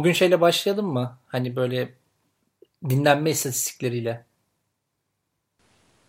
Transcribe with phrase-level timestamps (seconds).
[0.00, 1.18] Bugün şeyle başlayalım mı?
[1.26, 1.94] Hani böyle
[2.88, 4.24] dinlenme istatistikleriyle.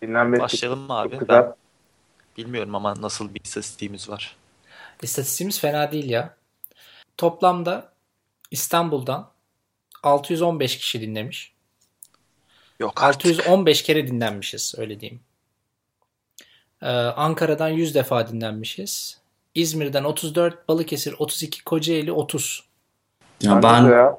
[0.02, 1.18] Dinlenme Başlayalım mı abi?
[1.18, 1.28] Güzel.
[1.28, 1.54] Ben
[2.36, 4.36] bilmiyorum ama nasıl bir istatistiğimiz var.
[5.02, 6.36] İstatistiğimiz fena değil ya.
[7.16, 7.92] Toplamda
[8.50, 9.30] İstanbul'dan
[10.02, 11.54] 615 kişi dinlemiş.
[12.80, 13.26] Yok artık.
[13.26, 15.20] 615 kere dinlenmişiz öyle diyeyim.
[16.82, 19.20] Ee, Ankara'dan 100 defa dinlenmişiz.
[19.54, 22.69] İzmir'den 34, Balıkesir 32, Kocaeli 30.
[23.42, 24.16] Ya ben ya.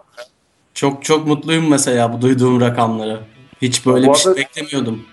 [0.73, 3.20] çok çok mutluyum mesela bu duyduğum rakamlara.
[3.61, 5.05] Hiç böyle Bu bir şey beklemiyordum.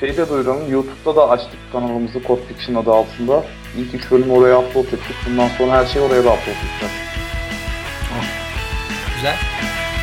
[0.00, 0.56] Şey de duydum.
[0.70, 3.44] YouTube'da da açtık kanalımızı Code Fiction adı altında.
[3.78, 5.16] İlk üç bölümü oraya upload ettik.
[5.28, 6.94] Bundan sonra her şeyi oraya da upload edeceğiz.
[9.16, 9.36] Güzel.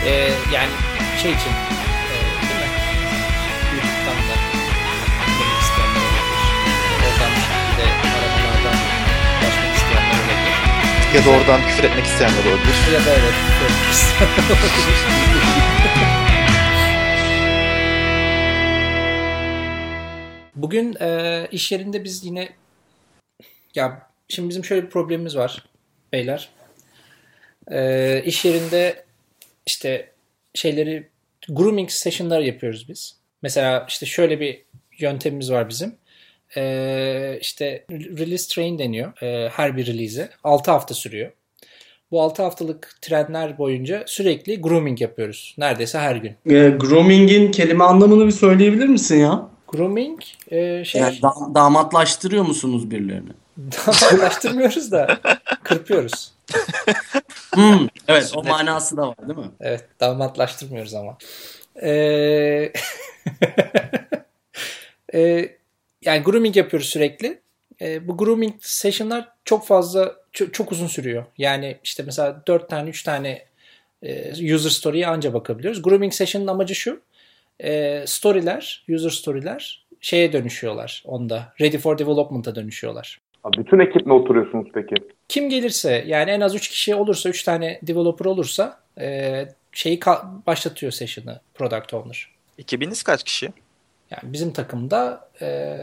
[0.08, 0.70] Ee, yani
[1.22, 1.52] şey için
[11.16, 12.76] Ya da oradan küfür etmek isteyenler olabilir.
[12.94, 13.34] Ya da evet.
[20.56, 22.50] Bugün e, iş yerinde biz yine
[23.76, 25.66] ya şimdi bizim şöyle bir problemimiz var
[26.14, 26.50] beyler.
[27.72, 29.06] E, iş yerinde
[29.66, 30.12] işte
[30.54, 31.10] şeyleri
[31.50, 33.18] grooming session'lar yapıyoruz biz.
[33.42, 34.62] Mesela işte şöyle bir
[35.00, 35.96] yöntemimiz var bizim.
[36.58, 40.30] E, işte release train deniyor e, her bir release'e.
[40.44, 41.32] 6 hafta sürüyor.
[42.12, 45.56] Bu 6 haftalık trendler boyunca sürekli grooming yapıyoruz.
[45.58, 46.32] Neredeyse her gün.
[46.50, 49.48] E, grooming'in kelime anlamını bir söyleyebilir misin ya?
[49.68, 53.30] Grooming e, şey Yani da- damatlaştırıyor musunuz birilerini?
[53.58, 55.20] damatlaştırmıyoruz da
[55.64, 56.32] kırpıyoruz.
[57.56, 59.52] Hmm, evet o manası da var değil mi?
[59.62, 61.18] Evet damatlaştırmıyoruz ama.
[61.84, 62.72] Ee,
[65.14, 65.56] ee,
[66.06, 67.40] yani grooming yapıyoruz sürekli.
[67.82, 71.26] Ee, bu grooming session'lar çok fazla çok, çok uzun sürüyor.
[71.38, 73.46] Yani işte mesela 4 tane 3 tane
[74.04, 75.82] e, user story'ye anca bakabiliyoruz.
[75.82, 77.02] Grooming session'ın amacı şu.
[77.64, 81.54] E, story'ler, user story'ler şeye dönüşüyorlar onda.
[81.62, 83.22] Ready for development'a dönüşüyorlar.
[83.44, 84.96] Abi bütün ekiple oturuyorsunuz peki.
[85.28, 90.46] Kim gelirse yani en az 3 kişi olursa 3 tane developer olursa e, şeyi ka-
[90.48, 92.30] başlatıyor session'ı product owner.
[92.60, 93.50] Ekibiniz kaç kişi?
[94.12, 95.78] Yani bizim takımda e,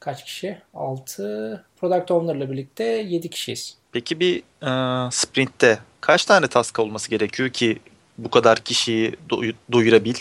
[0.00, 0.58] kaç kişi?
[0.74, 3.76] 6 product owner'la birlikte 7 kişiyiz.
[3.92, 7.78] Peki bir e, sprintte kaç tane task olması gerekiyor ki
[8.18, 10.14] bu kadar kişiyi doy- doyurabil?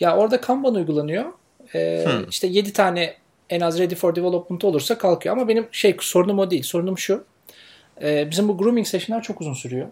[0.00, 1.24] Ya orada Kanban uygulanıyor.
[1.74, 2.28] E, Hmm.
[2.28, 3.14] İşte 7 tane
[3.50, 5.36] en az ready for development olursa kalkıyor.
[5.36, 6.62] Ama benim şey sorunum o değil.
[6.62, 7.24] Sorunum şu.
[8.02, 9.88] E, bizim bu grooming session'lar çok uzun sürüyor.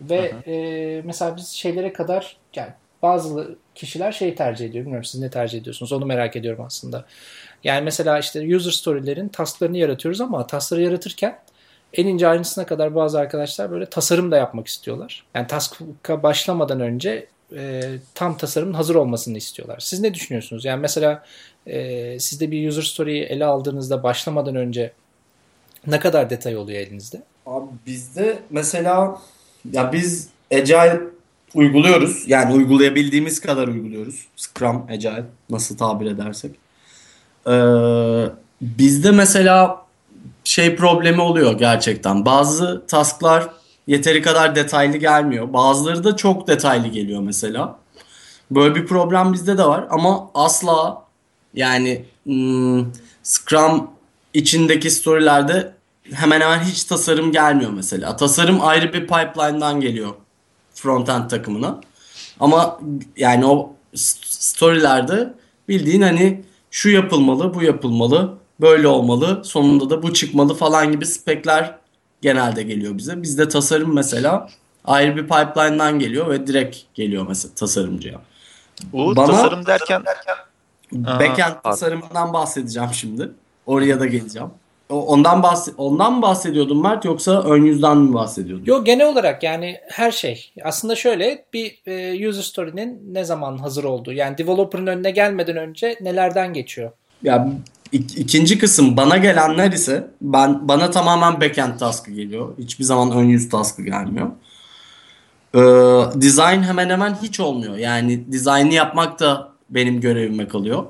[0.00, 2.70] Ve e, mesela biz şeylere kadar yani
[3.02, 4.84] bazı kişiler şey tercih ediyor.
[4.84, 5.92] Bilmiyorum siz ne tercih ediyorsunuz.
[5.92, 7.04] Onu merak ediyorum aslında.
[7.64, 11.38] Yani mesela işte user story'lerin tasklarını yaratıyoruz ama taskları yaratırken
[11.92, 15.24] en ince ayrıntısına kadar bazı arkadaşlar böyle tasarım da yapmak istiyorlar.
[15.34, 17.26] Yani task'a başlamadan önce
[17.56, 17.82] e,
[18.14, 19.78] tam tasarımın hazır olmasını istiyorlar.
[19.80, 20.64] Siz ne düşünüyorsunuz?
[20.64, 21.24] Yani mesela
[21.66, 24.92] e, siz de bir user story'yi ele aldığınızda başlamadan önce
[25.86, 27.22] ne kadar detay oluyor elinizde?
[27.46, 29.18] Abi bizde mesela
[29.72, 31.00] ya biz Agile
[31.54, 32.24] uyguluyoruz.
[32.26, 34.26] Yani uygulayabildiğimiz kadar uyguluyoruz.
[34.36, 36.50] Scrum, Agile nasıl tabir edersek.
[37.46, 37.52] Ee,
[38.60, 39.86] bizde mesela
[40.44, 42.24] şey problemi oluyor gerçekten.
[42.24, 43.48] Bazı tasklar
[43.86, 45.52] yeteri kadar detaylı gelmiyor.
[45.52, 47.78] Bazıları da çok detaylı geliyor mesela.
[48.50, 51.02] Böyle bir problem bizde de var ama asla
[51.54, 52.86] yani hmm,
[53.22, 53.90] Scrum
[54.34, 55.74] içindeki storylerde
[56.12, 58.16] hemen hemen hiç tasarım gelmiyor mesela.
[58.16, 60.14] Tasarım ayrı bir pipeline'dan geliyor
[60.82, 61.80] frontend takımına.
[62.40, 62.80] Ama
[63.16, 65.34] yani o storylerde
[65.68, 71.78] bildiğin hani şu yapılmalı, bu yapılmalı, böyle olmalı, sonunda da bu çıkmalı falan gibi spekler
[72.22, 73.22] genelde geliyor bize.
[73.22, 74.48] Bizde tasarım mesela
[74.84, 78.20] ayrı bir pipeline'dan geliyor ve direkt geliyor mesela tasarımcıya.
[78.92, 80.02] Bu Bana- tasarım derken
[81.06, 83.30] Aha, Backend tasarımından bahsedeceğim şimdi.
[83.66, 84.48] Oraya da geleceğim.
[84.88, 88.64] Ondan bahs ondan mı bahsediyordun Mert yoksa ön yüzden mi bahsediyordun?
[88.66, 90.52] Yok genel olarak yani her şey.
[90.64, 94.12] Aslında şöyle bir e, user story'nin ne zaman hazır olduğu.
[94.12, 96.90] Yani developer'ın önüne gelmeden önce nelerden geçiyor.
[97.22, 97.48] Ya
[97.92, 102.48] ik- ikinci kısım bana gelenler ise ben bana tamamen backend task'ı geliyor.
[102.58, 104.28] Hiçbir zaman ön yüz task'ı gelmiyor.
[105.54, 105.60] Ee,
[106.20, 107.76] design hemen hemen hiç olmuyor.
[107.76, 110.84] Yani dizaynı yapmak da benim görevime kalıyor.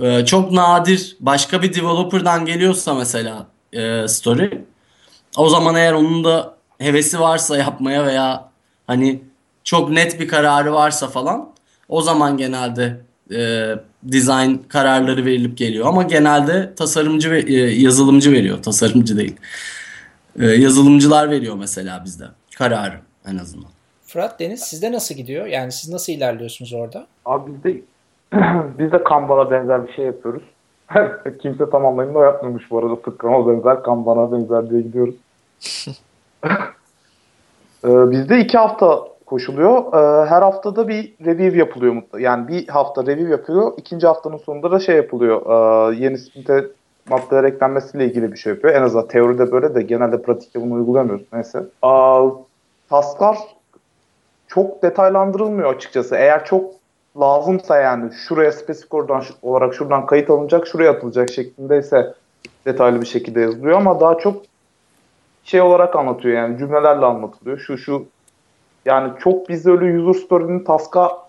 [0.00, 4.64] Ee, çok nadir başka bir developer'dan geliyorsa mesela e, story
[5.36, 8.50] o zaman eğer onun da hevesi varsa yapmaya veya
[8.86, 9.20] hani
[9.64, 11.50] çok net bir kararı varsa falan
[11.88, 13.00] o zaman genelde
[13.34, 13.70] e,
[14.02, 19.36] design kararları verilip geliyor ama genelde tasarımcı ve e, yazılımcı veriyor tasarımcı değil
[20.40, 22.24] E, yazılımcılar veriyor mesela bizde
[22.58, 23.70] kararı en azından.
[24.06, 25.46] Fırat, Deniz sizde nasıl gidiyor?
[25.46, 27.06] Yani siz nasıl ilerliyorsunuz orada?
[27.24, 27.80] Abi biz de
[28.78, 30.42] biz de Kanban'a benzer bir şey yapıyoruz.
[31.42, 32.96] Kimse tam anlamında yapmamış bu arada.
[32.96, 35.14] Scrum'a benzer, Kanban'a benzer diye gidiyoruz.
[37.84, 39.94] ee, bizde iki hafta koşuluyor.
[39.94, 42.24] Ee, her haftada bir review yapılıyor mutlaka.
[42.24, 43.72] Yani bir hafta review yapıyor.
[43.76, 45.42] ikinci haftanın sonunda da şey yapılıyor.
[45.46, 46.66] Ee, yeni sprinte
[47.08, 48.74] maddeler eklenmesiyle ilgili bir şey yapıyor.
[48.74, 51.26] En azından teoride böyle de genelde pratikte bunu uygulamıyoruz.
[51.32, 51.62] Neyse.
[51.84, 52.20] Ee,
[52.90, 53.38] tasklar
[54.48, 56.16] çok detaylandırılmıyor açıkçası.
[56.16, 56.77] Eğer çok
[57.20, 62.14] lazımsa yani şuraya spesifik oradan olarak şuradan kayıt alınacak, şuraya atılacak şeklindeyse
[62.66, 64.42] detaylı bir şekilde yazılıyor ama daha çok
[65.44, 67.58] şey olarak anlatıyor yani cümlelerle anlatılıyor.
[67.58, 68.06] Şu şu
[68.84, 71.28] yani çok biz öyle user story'nin taska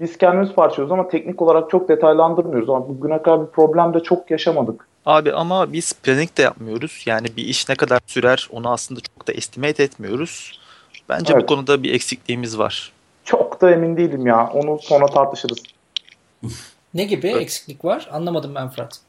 [0.00, 2.70] biz kendimiz parçalıyoruz ama teknik olarak çok detaylandırmıyoruz.
[2.70, 4.88] Ama bugüne kadar bir problem de çok yaşamadık.
[5.06, 7.02] Abi ama biz planning de yapmıyoruz.
[7.06, 10.60] Yani bir iş ne kadar sürer onu aslında çok da estimate etmiyoruz.
[11.08, 11.42] Bence evet.
[11.42, 12.92] bu konuda bir eksikliğimiz var.
[13.56, 14.46] Çok da emin değilim ya.
[14.46, 15.58] Onu sonra tartışırız.
[16.94, 17.42] ne gibi evet.
[17.42, 18.08] eksiklik var?
[18.12, 19.00] Anlamadım ben Fırat.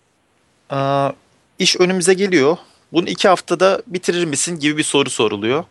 [0.71, 1.15] Ee,
[1.59, 2.57] iş önümüze geliyor.
[2.93, 5.63] Bunu iki haftada bitirir misin gibi bir soru soruluyor.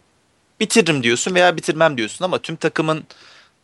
[0.60, 3.04] Bitiririm diyorsun veya bitirmem diyorsun ama tüm takımın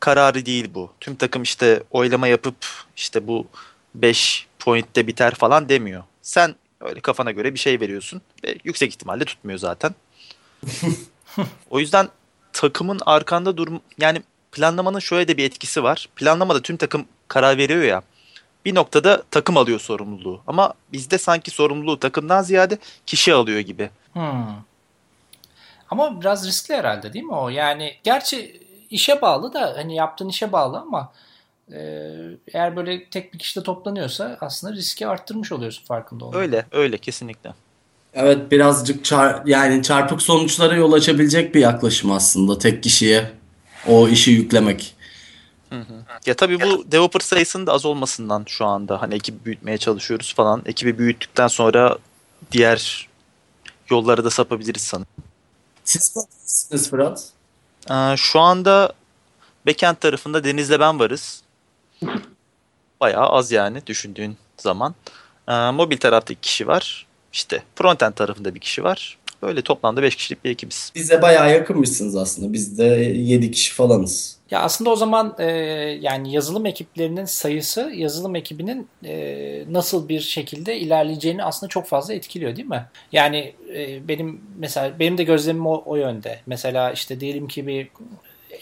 [0.01, 0.91] kararı değil bu.
[1.01, 2.57] Tüm takım işte oylama yapıp
[2.97, 3.47] işte bu
[3.95, 6.03] 5 pointte biter falan demiyor.
[6.23, 9.95] Sen öyle kafana göre bir şey veriyorsun ve yüksek ihtimalle tutmuyor zaten.
[11.71, 12.09] o yüzden
[12.53, 16.09] takımın arkanda durum yani planlamanın şöyle de bir etkisi var.
[16.17, 18.03] Planlamada tüm takım karar veriyor ya.
[18.65, 20.41] Bir noktada takım alıyor sorumluluğu.
[20.47, 23.91] Ama bizde sanki sorumluluğu takımdan ziyade kişi alıyor gibi.
[24.13, 24.47] Hmm.
[25.91, 27.49] Ama biraz riskli herhalde değil mi o?
[27.49, 28.61] Yani gerçi
[28.91, 31.13] işe bağlı da hani yaptığın işe bağlı ama
[31.73, 31.79] e,
[32.53, 36.43] eğer böyle tek bir kişide toplanıyorsa aslında riski arttırmış oluyorsun farkında olmadan.
[36.43, 37.55] Öyle öyle kesinlikle.
[38.15, 43.42] Evet birazcık çar yani çarpık sonuçlara yol açabilecek bir yaklaşım aslında tek kişiye
[43.89, 44.95] o işi yüklemek.
[45.71, 46.05] Hı hı.
[46.27, 50.63] Ya tabii bu developer sayısının da az olmasından şu anda hani ekibi büyütmeye çalışıyoruz falan.
[50.67, 51.99] Ekibi büyüttükten sonra
[52.53, 53.09] diğer
[53.91, 55.09] yollara da sapabiliriz sanırım.
[55.85, 57.29] Siz nasılsınız Fırat?
[57.91, 58.93] Ee, şu anda
[59.67, 61.43] backend tarafında Deniz'le ben varız.
[63.01, 64.95] Bayağı az yani düşündüğün zaman.
[65.49, 67.07] Ee, mobil tarafta iki kişi var.
[67.33, 69.19] İşte frontend tarafında bir kişi var.
[69.43, 70.93] Böyle toplamda 5 kişilik bir ekibiz.
[70.95, 72.53] Bize bayağı yakınmışsınız aslında.
[72.53, 74.37] Biz de 7 kişi falanız.
[74.51, 75.47] Ya aslında o zaman e,
[76.01, 82.57] yani yazılım ekiplerinin sayısı yazılım ekibinin e, nasıl bir şekilde ilerleyeceğini aslında çok fazla etkiliyor
[82.57, 82.87] değil mi?
[83.13, 86.41] Yani e, benim mesela benim de gözlemim o, o yönde.
[86.47, 87.89] Mesela işte diyelim ki bir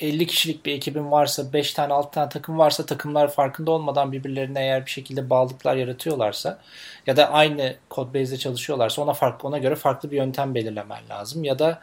[0.01, 4.61] 50 kişilik bir ekibin varsa 5 tane 6 tane takım varsa takımlar farkında olmadan birbirlerine
[4.61, 6.59] eğer bir şekilde bağlılıklar yaratıyorlarsa
[7.07, 11.45] ya da aynı code base'de çalışıyorlarsa ona farklı ona göre farklı bir yöntem belirlemen lazım
[11.45, 11.81] ya da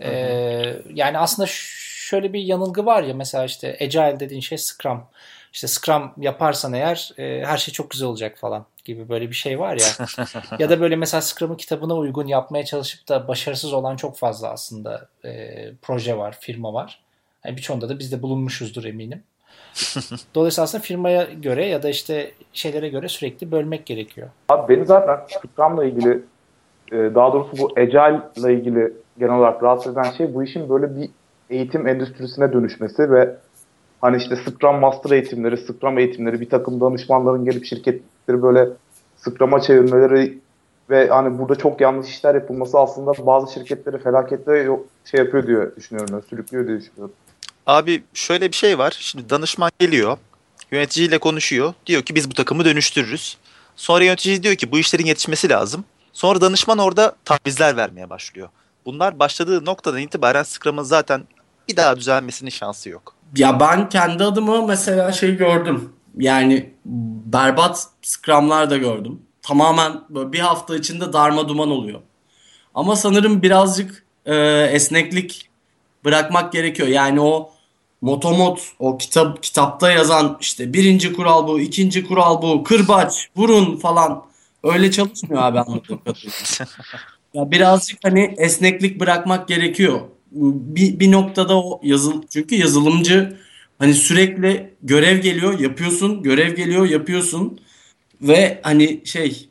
[0.00, 0.10] e,
[0.94, 1.48] yani aslında
[2.10, 5.02] şöyle bir yanılgı var ya mesela işte agile dediğin şey scrum.
[5.52, 9.58] İşte scrum yaparsan eğer e, her şey çok güzel olacak falan gibi böyle bir şey
[9.58, 10.06] var ya.
[10.58, 15.08] ya da böyle mesela Scrum'ın kitabına uygun yapmaya çalışıp da başarısız olan çok fazla aslında
[15.24, 17.00] e, proje var, firma var.
[17.44, 19.22] Yani birçoğunda da biz de bulunmuşuzdur eminim.
[20.34, 24.28] Dolayısıyla aslında firmaya göre ya da işte şeylere göre sürekli bölmek gerekiyor.
[24.48, 26.22] Abi beni zaten Scrum'la ilgili
[26.92, 30.96] e, daha doğrusu bu Agile ile ilgili genel olarak rahatsız eden şey bu işin böyle
[30.96, 31.10] bir
[31.50, 33.36] eğitim endüstrisine dönüşmesi ve
[34.00, 38.68] hani işte Scrum Master eğitimleri, Scrum eğitimleri, bir takım danışmanların gelip şirketleri böyle
[39.16, 40.38] Scrum'a çevirmeleri
[40.90, 44.68] ve hani burada çok yanlış işler yapılması aslında bazı şirketleri felaketle
[45.04, 46.22] şey yapıyor diye düşünüyorum.
[46.30, 47.14] Sürüklüyor diye düşünüyorum.
[47.66, 48.96] Abi şöyle bir şey var.
[49.00, 50.18] Şimdi danışman geliyor.
[50.70, 51.74] Yöneticiyle konuşuyor.
[51.86, 53.36] Diyor ki biz bu takımı dönüştürürüz.
[53.76, 55.84] Sonra yönetici diyor ki bu işlerin yetişmesi lazım.
[56.12, 58.48] Sonra danışman orada tavizler vermeye başlıyor.
[58.84, 61.22] Bunlar başladığı noktadan itibaren Scrum'ın zaten
[61.68, 63.14] bir daha düzelmesinin şansı yok.
[63.36, 65.92] Ya ben kendi adıma mesela şey gördüm.
[66.16, 66.74] Yani
[67.24, 69.22] berbat Scrum'lar da gördüm.
[69.42, 72.00] Tamamen böyle bir hafta içinde darma duman oluyor.
[72.74, 74.34] Ama sanırım birazcık e,
[74.72, 75.49] esneklik
[76.04, 76.88] bırakmak gerekiyor.
[76.88, 77.50] Yani o
[78.00, 84.24] motomot o kitap kitapta yazan işte birinci kural bu, ikinci kural bu, kırbaç, vurun falan
[84.62, 86.32] öyle çalışmıyor abi anladığım kadarıyla.
[87.34, 90.00] ya birazcık hani esneklik bırakmak gerekiyor.
[90.32, 93.36] Bir, bir noktada o yazıl çünkü yazılımcı
[93.78, 97.60] hani sürekli görev geliyor, yapıyorsun, görev geliyor, yapıyorsun
[98.22, 99.48] ve hani şey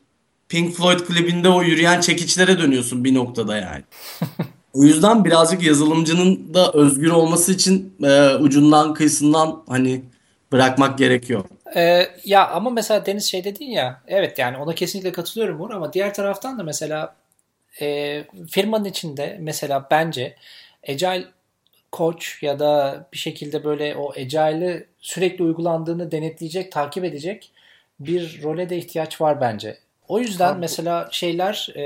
[0.48, 3.82] Pink Floyd klibinde o yürüyen çekiçlere dönüyorsun bir noktada yani.
[4.74, 10.02] O yüzden birazcık yazılımcının da özgür olması için e, ucundan kıyısından hani
[10.52, 11.44] bırakmak gerekiyor.
[11.76, 15.92] Ee, ya ama mesela Deniz şey dedin ya evet yani ona kesinlikle katılıyorum Uğur ama
[15.92, 17.16] diğer taraftan da mesela
[17.80, 20.36] e, firmanın içinde mesela bence
[20.88, 21.24] Agile
[21.92, 27.52] koç ya da bir şekilde böyle o agile'ı sürekli uygulandığını denetleyecek, takip edecek
[28.00, 29.78] bir role de ihtiyaç var bence.
[30.10, 31.82] O yüzden Abi- mesela şeyler e,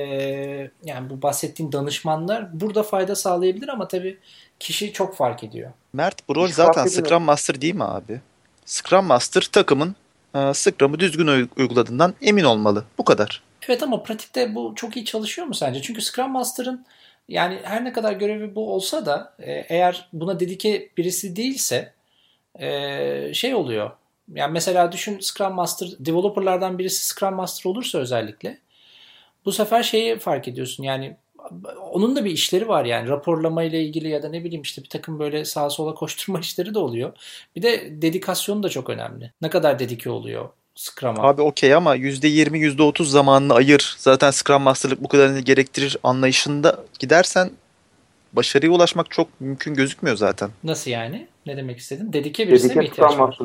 [0.85, 4.19] yani bu bahsettiğin danışmanlar burada fayda sağlayabilir ama tabii
[4.61, 5.71] kişi çok fark ediyor.
[5.93, 6.87] Mert bu rol Hiç zaten.
[6.87, 8.21] Scrum Master değil mi abi?
[8.64, 9.97] Scrum Master takımın
[10.35, 12.85] e, Scrum'ı düzgün uy- uyguladığından emin olmalı.
[12.99, 13.43] Bu kadar.
[13.69, 15.83] Evet ama pratikte bu çok iyi çalışıyor mu sence?
[15.83, 16.87] Çünkü Scrum Master'ın
[17.28, 21.93] yani her ne kadar görevi bu olsa da e, eğer buna dedike birisi değilse
[22.59, 23.90] e, şey oluyor.
[24.35, 28.59] Yani mesela düşün Scrum Master, developerlardan birisi Scrum Master olursa özellikle
[29.45, 31.16] bu sefer şeyi fark ediyorsun yani
[31.93, 34.88] onun da bir işleri var yani raporlama ile ilgili ya da ne bileyim işte bir
[34.88, 37.12] takım böyle sağa sola koşturma işleri de oluyor.
[37.57, 39.33] Bir de dedikasyonu da çok önemli.
[39.43, 41.23] Ne kadar dedike oluyor Scrum'a.
[41.23, 43.95] Abi okey ama %20 %30 zamanını ayır.
[43.99, 47.50] Zaten Scrum Master'lık bu kadarını gerektirir anlayışında gidersen
[48.33, 50.50] başarıya ulaşmak çok mümkün gözükmüyor zaten.
[50.64, 51.26] Nasıl yani?
[51.47, 52.13] Ne demek istedin?
[52.13, 53.39] Dedike birisine mi Dedike ihtiyaç Scrum var?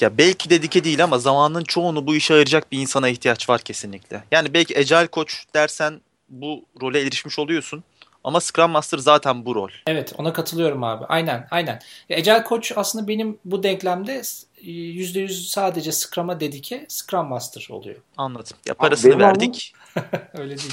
[0.00, 4.22] Ya belki dedike değil ama zamanın çoğunu bu işe ayıracak bir insana ihtiyaç var kesinlikle.
[4.32, 7.84] Yani belki Agile Coach dersen bu role erişmiş oluyorsun.
[8.24, 9.70] Ama Scrum Master zaten bu rol.
[9.86, 11.04] Evet ona katılıyorum abi.
[11.04, 11.78] Aynen aynen.
[12.12, 14.22] Agile Coach aslında benim bu denklemde
[14.62, 17.96] %100 sadece Scrum'a dedike Scrum Master oluyor.
[18.16, 18.56] Anladım.
[18.66, 19.74] Ya parasını benim verdik.
[20.34, 20.72] Öyle değil.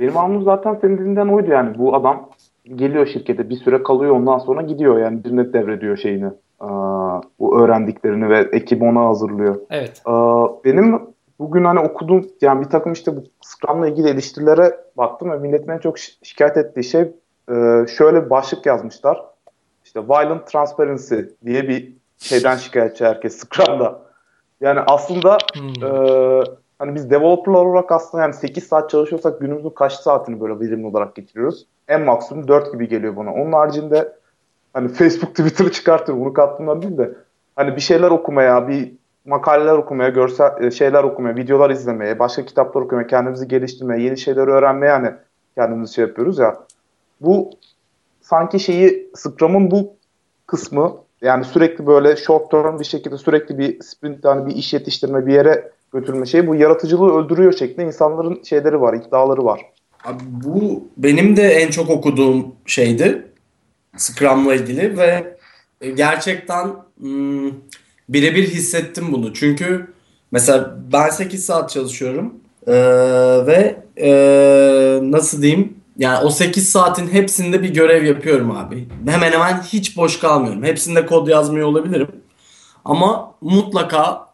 [0.00, 1.78] Benim anlamım zaten senin dediğinden oydu yani.
[1.78, 2.30] Bu adam
[2.74, 6.30] geliyor şirkete bir süre kalıyor ondan sonra gidiyor yani birine devrediyor şeyini.
[6.60, 9.56] Aa, bu öğrendiklerini ve ekibi ona hazırlıyor.
[9.70, 10.02] evet.
[10.04, 11.02] Aa, benim
[11.38, 15.78] bugün hani okuduğum yani bir takım işte bu Scrum'la ilgili eleştirilere baktım ve milletin en
[15.78, 17.00] çok şi- şikayet ettiği şey
[17.50, 17.54] e,
[17.98, 19.24] şöyle bir başlık yazmışlar.
[19.84, 23.98] İşte Violent Transparency diye bir şeyden şikayetçi herkes Scrum'da.
[24.60, 25.84] Yani aslında Hmm.
[25.88, 26.42] ee,
[26.78, 31.14] hani biz developerlar olarak aslında yani 8 saat çalışıyorsak günümüzün kaç saatini böyle verimli olarak
[31.14, 31.66] geçiriyoruz?
[31.88, 33.32] En maksimum 4 gibi geliyor bana.
[33.32, 34.12] Onun haricinde
[34.72, 36.24] hani Facebook, Twitter'ı çıkartıyorum.
[36.24, 37.10] Bunu kattığımdan değil de
[37.56, 38.92] hani bir şeyler okumaya, bir
[39.24, 44.48] makaleler okumaya, görsel e, şeyler okumaya, videolar izlemeye, başka kitaplar okumaya, kendimizi geliştirmeye, yeni şeyler
[44.48, 45.10] öğrenmeye yani
[45.54, 46.56] kendimizi şey yapıyoruz ya.
[47.20, 47.50] Bu
[48.20, 49.94] sanki şeyi Scrum'ın bu
[50.46, 55.26] kısmı yani sürekli böyle short term bir şekilde sürekli bir sprint yani bir iş yetiştirme
[55.26, 59.60] bir yere götürme şey bu yaratıcılığı öldürüyor şeklinde insanların şeyleri var, iddiaları var.
[60.04, 63.26] Abi bu benim de en çok okuduğum şeydi.
[63.96, 65.36] Scrum'la ilgili ve
[65.94, 67.50] gerçekten hmm,
[68.08, 69.34] birebir hissettim bunu.
[69.34, 69.94] Çünkü
[70.32, 72.34] mesela ben 8 saat çalışıyorum
[72.66, 72.72] Ee,
[73.46, 78.88] ve ee, nasıl diyeyim yani o 8 saatin hepsinde bir görev yapıyorum abi.
[79.06, 80.64] Hemen hemen hiç boş kalmıyorum.
[80.64, 82.08] Hepsinde kod yazmıyor olabilirim.
[82.84, 84.28] Ama mutlaka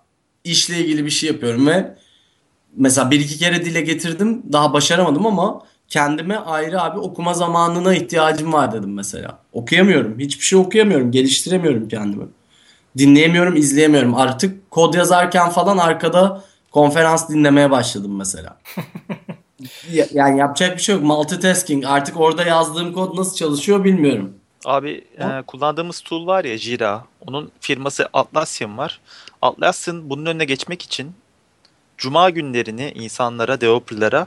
[0.44, 1.94] işle ilgili bir şey yapıyorum ve
[2.76, 8.52] mesela bir iki kere dile getirdim daha başaramadım ama kendime ayrı abi okuma zamanına ihtiyacım
[8.52, 9.38] var dedim mesela.
[9.52, 10.18] Okuyamıyorum.
[10.18, 11.10] Hiçbir şey okuyamıyorum.
[11.12, 12.24] Geliştiremiyorum kendimi.
[12.98, 14.14] Dinleyemiyorum, izleyemiyorum.
[14.14, 18.56] Artık kod yazarken falan arkada konferans dinlemeye başladım mesela.
[19.92, 21.04] Ya- yani yapacak bir şey yok.
[21.04, 21.84] Multitasking.
[21.86, 24.34] Artık orada yazdığım kod nasıl çalışıyor bilmiyorum.
[24.64, 27.04] Abi e, kullandığımız tool var ya Jira.
[27.26, 29.00] Onun firması Atlassian var.
[29.42, 31.12] Atlassian bunun önüne geçmek için
[32.00, 34.26] cuma günlerini insanlara, developerlara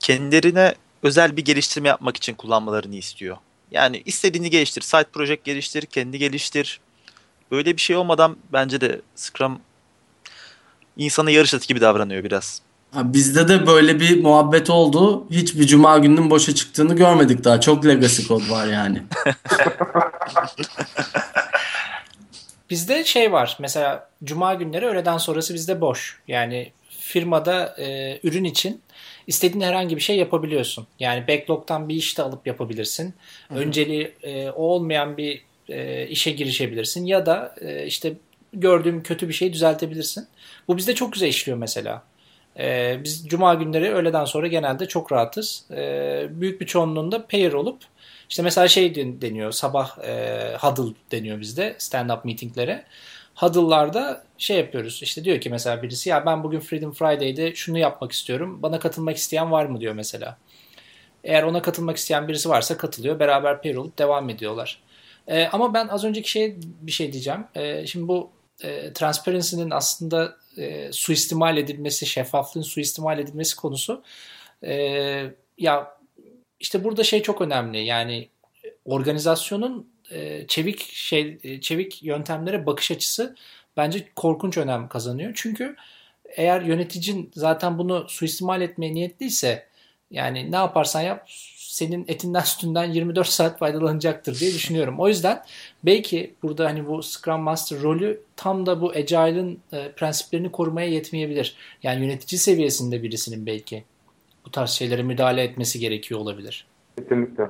[0.00, 3.36] kendilerine özel bir geliştirme yapmak için kullanmalarını istiyor.
[3.70, 4.80] Yani istediğini geliştir.
[4.80, 6.80] Side project geliştir, kendi geliştir.
[7.50, 9.60] Böyle bir şey olmadan bence de Scrum
[10.96, 12.60] insana yarış atı gibi davranıyor biraz.
[12.90, 15.26] Ha, bizde de böyle bir muhabbet oldu.
[15.30, 17.60] Hiçbir cuma gününün boşa çıktığını görmedik daha.
[17.60, 19.02] Çok legacy kod var yani.
[22.70, 26.20] Bizde şey var mesela cuma günleri öğleden sonrası bizde boş.
[26.28, 26.72] Yani
[27.04, 28.80] firmada e, ürün için
[29.26, 30.86] istediğin herhangi bir şey yapabiliyorsun.
[31.00, 33.14] Yani backlog'tan bir iş de alıp yapabilirsin.
[33.50, 38.12] Önceliği e, o olmayan bir e, işe girişebilirsin ya da e, işte
[38.52, 40.26] gördüğün kötü bir şeyi düzeltebilirsin.
[40.68, 42.02] Bu bizde çok güzel işliyor mesela.
[42.58, 45.64] E, biz cuma günleri öğleden sonra genelde çok rahatız.
[45.70, 47.78] E, büyük bir çoğunluğunda pair olup
[48.30, 52.84] işte mesela şey den- deniyor sabah e, huddle deniyor bizde stand-up meetinglere.
[53.34, 58.12] Huddle'larda şey yapıyoruz işte diyor ki mesela birisi ya ben bugün Freedom Friday'de şunu yapmak
[58.12, 58.62] istiyorum.
[58.62, 60.38] Bana katılmak isteyen var mı diyor mesela.
[61.24, 63.20] Eğer ona katılmak isteyen birisi varsa katılıyor.
[63.20, 64.82] Beraber pair olup devam ediyorlar.
[65.28, 67.44] E, ama ben az önceki şeye bir şey diyeceğim.
[67.54, 68.30] E, şimdi bu
[68.62, 74.02] e, transparency'nin aslında e, suistimal edilmesi, şeffaflığın suistimal edilmesi konusu
[74.62, 74.74] e,
[75.58, 75.96] ya
[76.60, 77.84] işte burada şey çok önemli.
[77.84, 78.28] Yani
[78.84, 83.36] organizasyonun e, çevik şey e, çevik yöntemlere bakış açısı
[83.76, 85.32] bence korkunç önem kazanıyor.
[85.34, 85.76] Çünkü
[86.36, 89.66] eğer yöneticin zaten bunu suistimal etmeye niyetliyse
[90.10, 95.00] yani ne yaparsan yap senin etinden sütünden 24 saat faydalanacaktır diye düşünüyorum.
[95.00, 95.42] O yüzden
[95.84, 101.56] belki burada hani bu Scrum Master rolü tam da bu Agile'ın e, prensiplerini korumaya yetmeyebilir.
[101.82, 103.84] Yani yönetici seviyesinde birisinin belki
[104.46, 106.66] bu tarz şeylere müdahale etmesi gerekiyor olabilir.
[106.98, 107.44] Kesinlikle.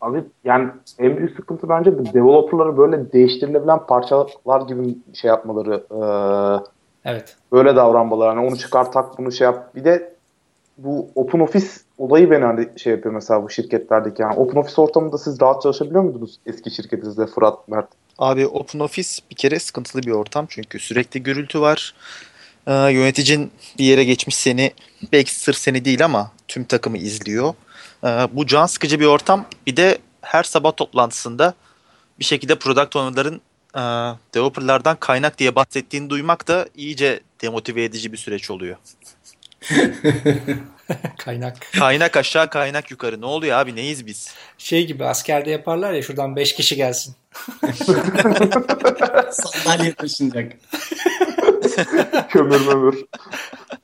[0.00, 5.84] Abi yani en büyük sıkıntı bence de developerları böyle değiştirilebilen parçalar gibi şey yapmaları.
[5.90, 7.36] E, evet.
[7.52, 8.28] Böyle davranmaları.
[8.28, 9.74] Hani onu çıkar tak bunu şey yap.
[9.74, 10.16] Bir de
[10.78, 11.66] bu Open Office
[11.98, 14.22] olayı beni hani şey yapıyor mesela bu şirketlerdeki.
[14.22, 17.88] Yani Open Office ortamında siz rahat çalışabiliyor muydunuz eski şirketinizde Fırat, Mert?
[18.18, 21.94] Abi Open Office bir kere sıkıntılı bir ortam çünkü sürekli gürültü var.
[22.66, 24.72] Ee, yöneticin bir yere geçmiş seni
[25.12, 27.54] belki sırf seni değil ama tüm takımı izliyor.
[28.04, 29.46] Ee, bu can sıkıcı bir ortam.
[29.66, 31.54] Bir de her sabah toplantısında
[32.18, 33.40] bir şekilde product owner'ların
[33.74, 33.80] e,
[34.34, 38.76] developerlardan kaynak diye bahsettiğini duymak da iyice demotive edici bir süreç oluyor.
[41.18, 41.56] kaynak.
[41.72, 43.20] Kaynak aşağı kaynak yukarı.
[43.20, 44.34] Ne oluyor abi neyiz biz?
[44.58, 47.14] Şey gibi askerde yaparlar ya şuradan 5 kişi gelsin.
[49.32, 50.52] Sandalye taşınacak.
[52.28, 53.04] Kömür mömür.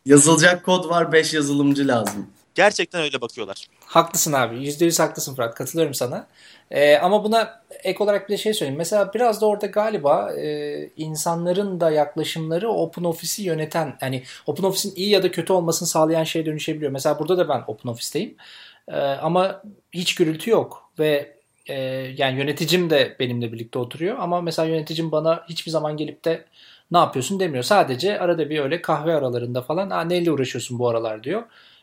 [0.07, 2.31] Yazılacak kod var 5 yazılımcı lazım.
[2.55, 3.67] Gerçekten öyle bakıyorlar.
[3.87, 4.57] Haklısın abi.
[4.57, 5.55] %100 haklısın Fırat.
[5.55, 6.27] Katılıyorum sana.
[6.71, 8.79] Ee, ama buna ek olarak bir de şey söyleyeyim.
[8.79, 14.95] Mesela biraz da orada galiba e, insanların da yaklaşımları Open Office'i yöneten, yani Open Office'in
[14.97, 16.93] iyi ya da kötü olmasını sağlayan şeye dönüşebiliyor.
[16.93, 18.37] Mesela burada da ben Open Office'teyim.
[18.89, 21.75] E, ama hiç gürültü yok ve e,
[22.17, 26.45] yani yöneticim de benimle birlikte oturuyor ama mesela yöneticim bana hiçbir zaman gelip de
[26.93, 27.65] ne yapıyorsun demiyor.
[27.65, 31.43] Sadece arada bir öyle kahve aralarında falan neyle uğraşıyorsun bu aralar diyor.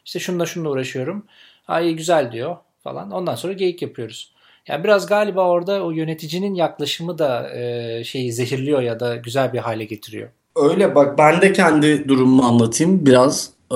[0.10, 1.26] İşte şununla şununla uğraşıyorum.
[1.68, 3.12] Ay güzel diyor falan.
[3.12, 4.34] Ondan sonra geyik yapıyoruz.
[4.68, 9.58] Yani biraz galiba orada o yöneticinin yaklaşımı da e, şeyi zehirliyor ya da güzel bir
[9.60, 10.30] hale getiriyor.
[10.56, 13.50] Öyle bak ben de kendi durumumu anlatayım biraz.
[13.72, 13.76] Ee,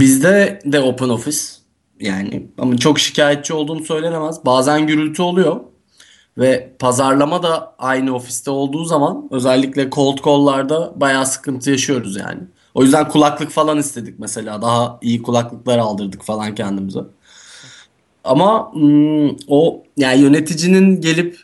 [0.00, 1.38] bizde de Open Office
[2.00, 4.44] yani ama çok şikayetçi olduğum söylenemez.
[4.44, 5.60] Bazen gürültü oluyor
[6.38, 12.40] ve pazarlama da aynı ofiste olduğu zaman özellikle cold call'larda bayağı sıkıntı yaşıyoruz yani.
[12.76, 14.62] O yüzden kulaklık falan istedik mesela.
[14.62, 17.00] Daha iyi kulaklıklar aldırdık falan kendimize.
[18.24, 21.38] Ama hmm, o yani yöneticinin gelip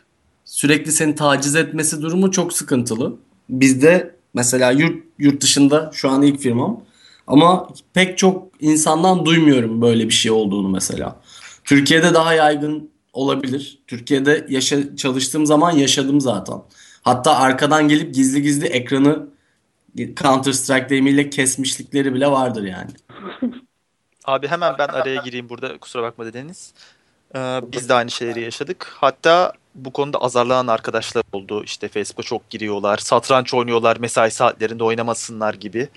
[0.45, 3.17] sürekli seni taciz etmesi durumu çok sıkıntılı.
[3.49, 6.81] Bizde mesela yurt, yurt dışında şu an ilk firmam
[7.27, 11.21] ama pek çok insandan duymuyorum böyle bir şey olduğunu mesela.
[11.65, 13.79] Türkiye'de daha yaygın olabilir.
[13.87, 16.59] Türkiye'de yaşa, çalıştığım zaman yaşadım zaten.
[17.03, 19.33] Hatta arkadan gelip gizli gizli ekranı
[19.97, 22.91] Counter Strike deyimiyle kesmişlikleri bile vardır yani.
[24.25, 26.75] Abi hemen ben araya gireyim burada kusura bakma dediniz.
[27.35, 28.93] Ee, biz de aynı şeyleri yaşadık.
[28.95, 31.65] Hatta bu konuda azarlanan arkadaşlar oldu.
[31.65, 35.89] İşte Facebook'a çok giriyorlar, satranç oynuyorlar, mesai saatlerinde oynamasınlar gibi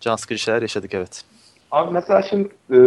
[0.00, 1.24] can sıkıcı şeyler yaşadık evet.
[1.70, 2.78] Abi mesela şimdi e,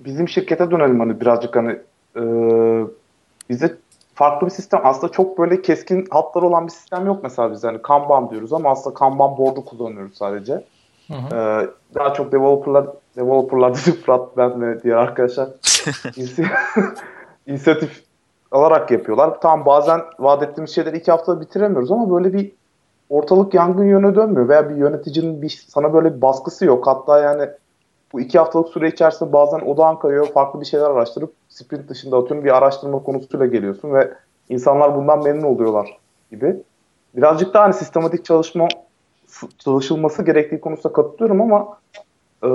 [0.00, 1.78] bizim şirkete dönelim hani birazcık hani
[2.16, 2.22] e,
[3.50, 3.76] bize
[4.18, 7.82] farklı bir sistem aslında çok böyle keskin hatlar olan bir sistem yok mesela biz hani
[7.82, 10.64] Kanban diyoruz ama aslında Kanban board'u kullanıyoruz sadece.
[11.08, 11.36] Hı hı.
[11.36, 15.48] Ee, daha çok developerlar developerlar dedi Fırat ben ve diğer arkadaşlar
[17.46, 18.02] inisiyatif
[18.50, 19.40] alarak yapıyorlar.
[19.40, 22.52] Tamam bazen vaat ettiğimiz şeyleri iki haftada bitiremiyoruz ama böyle bir
[23.10, 26.86] ortalık yangın yöne dönmüyor veya bir yöneticinin bir sana böyle bir baskısı yok.
[26.86, 27.48] Hatta yani
[28.12, 32.44] bu iki haftalık süre içerisinde bazen odağın kayıyor, farklı bir şeyler araştırıp sprint dışında atıyorum
[32.44, 34.10] bir araştırma konusuyla geliyorsun ve
[34.48, 35.98] insanlar bundan memnun oluyorlar
[36.30, 36.56] gibi.
[37.16, 38.68] Birazcık daha hani sistematik çalışma
[39.58, 41.78] çalışılması gerektiği konusunda katılıyorum ama
[42.44, 42.48] e,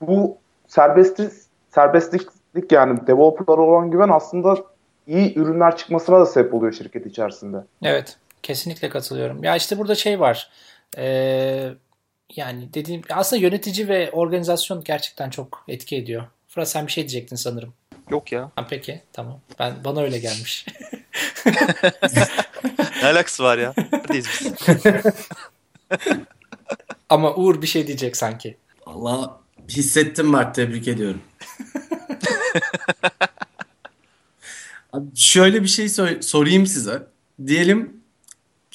[0.00, 0.36] bu
[0.68, 1.32] serbestlik,
[1.70, 2.28] serbestlik
[2.70, 4.56] yani developerlara olan güven aslında
[5.06, 7.56] iyi ürünler çıkmasına da sebep oluyor şirket içerisinde.
[7.82, 8.16] Evet.
[8.42, 9.44] Kesinlikle katılıyorum.
[9.44, 10.50] Ya işte burada şey var.
[10.98, 11.70] Ee,
[12.36, 16.24] yani dediğim aslında yönetici ve organizasyon gerçekten çok etki ediyor.
[16.48, 17.72] Fırat sen bir şey diyecektin sanırım.
[18.10, 18.50] Yok ya.
[18.56, 19.40] Ha, peki tamam.
[19.58, 20.66] Ben bana öyle gelmiş.
[23.02, 23.74] ne alakası var ya?
[23.92, 24.52] Neredeyiz biz?
[27.08, 28.56] Ama Uğur bir şey diyecek sanki.
[28.86, 31.20] Allah hissettim Mert tebrik ediyorum.
[34.92, 37.02] Abi şöyle bir şey sor- sorayım size.
[37.46, 37.95] Diyelim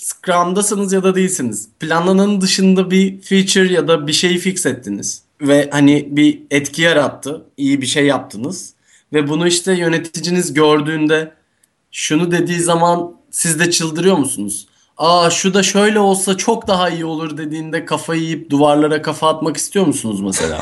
[0.01, 1.69] Scrum'dasınız ya da değilsiniz.
[1.79, 5.23] Planlananın dışında bir feature ya da bir şeyi fix ettiniz.
[5.41, 7.45] Ve hani bir etki yarattı.
[7.57, 8.73] iyi bir şey yaptınız.
[9.13, 11.31] Ve bunu işte yöneticiniz gördüğünde
[11.91, 14.67] şunu dediği zaman siz de çıldırıyor musunuz?
[14.97, 19.57] Aa şu da şöyle olsa çok daha iyi olur dediğinde kafayı yiyip duvarlara kafa atmak
[19.57, 20.61] istiyor musunuz mesela?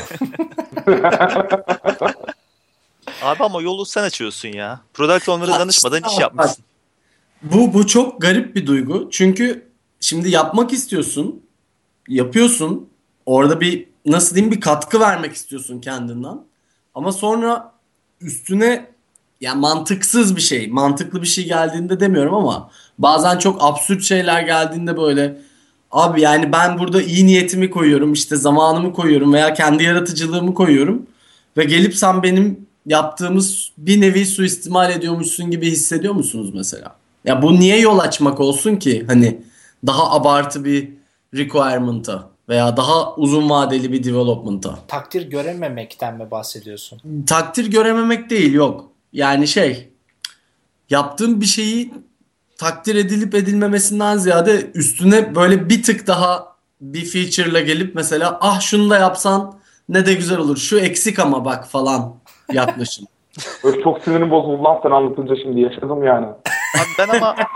[3.22, 4.80] Abi ama yolu sen açıyorsun ya.
[4.94, 6.64] Product owner'a danışmadan iş yapmışsın.
[7.42, 9.08] Bu bu çok garip bir duygu.
[9.10, 9.68] Çünkü
[10.00, 11.42] şimdi yapmak istiyorsun.
[12.08, 12.88] Yapıyorsun.
[13.26, 16.38] Orada bir nasıl diyeyim bir katkı vermek istiyorsun kendinden.
[16.94, 17.72] Ama sonra
[18.20, 18.86] üstüne
[19.40, 24.96] yani mantıksız bir şey, mantıklı bir şey geldiğinde demiyorum ama bazen çok absürt şeyler geldiğinde
[24.96, 25.40] böyle
[25.90, 31.06] abi yani ben burada iyi niyetimi koyuyorum, işte zamanımı koyuyorum veya kendi yaratıcılığımı koyuyorum
[31.56, 36.99] ve gelip sen benim yaptığımız bir nevi suistimal ediyormuşsun gibi hissediyor musunuz mesela?
[37.24, 39.42] Ya bu niye yol açmak olsun ki hani
[39.86, 40.88] daha abartı bir
[41.34, 44.78] requirement'a veya daha uzun vadeli bir development'a?
[44.88, 47.00] Takdir görememekten mi bahsediyorsun?
[47.26, 48.90] Takdir görememek değil yok.
[49.12, 49.88] Yani şey
[50.90, 51.94] yaptığım bir şeyi
[52.58, 58.90] takdir edilip edilmemesinden ziyade üstüne böyle bir tık daha bir feature'la gelip mesela ah şunu
[58.90, 60.56] da yapsan ne de güzel olur.
[60.56, 62.14] Şu eksik ama bak falan
[62.52, 63.06] yaklaşım.
[63.64, 66.26] Böyle çok sinirim bozuldu lan sen anlatınca şimdi yaşadım yani.
[66.80, 67.36] Abi ben ama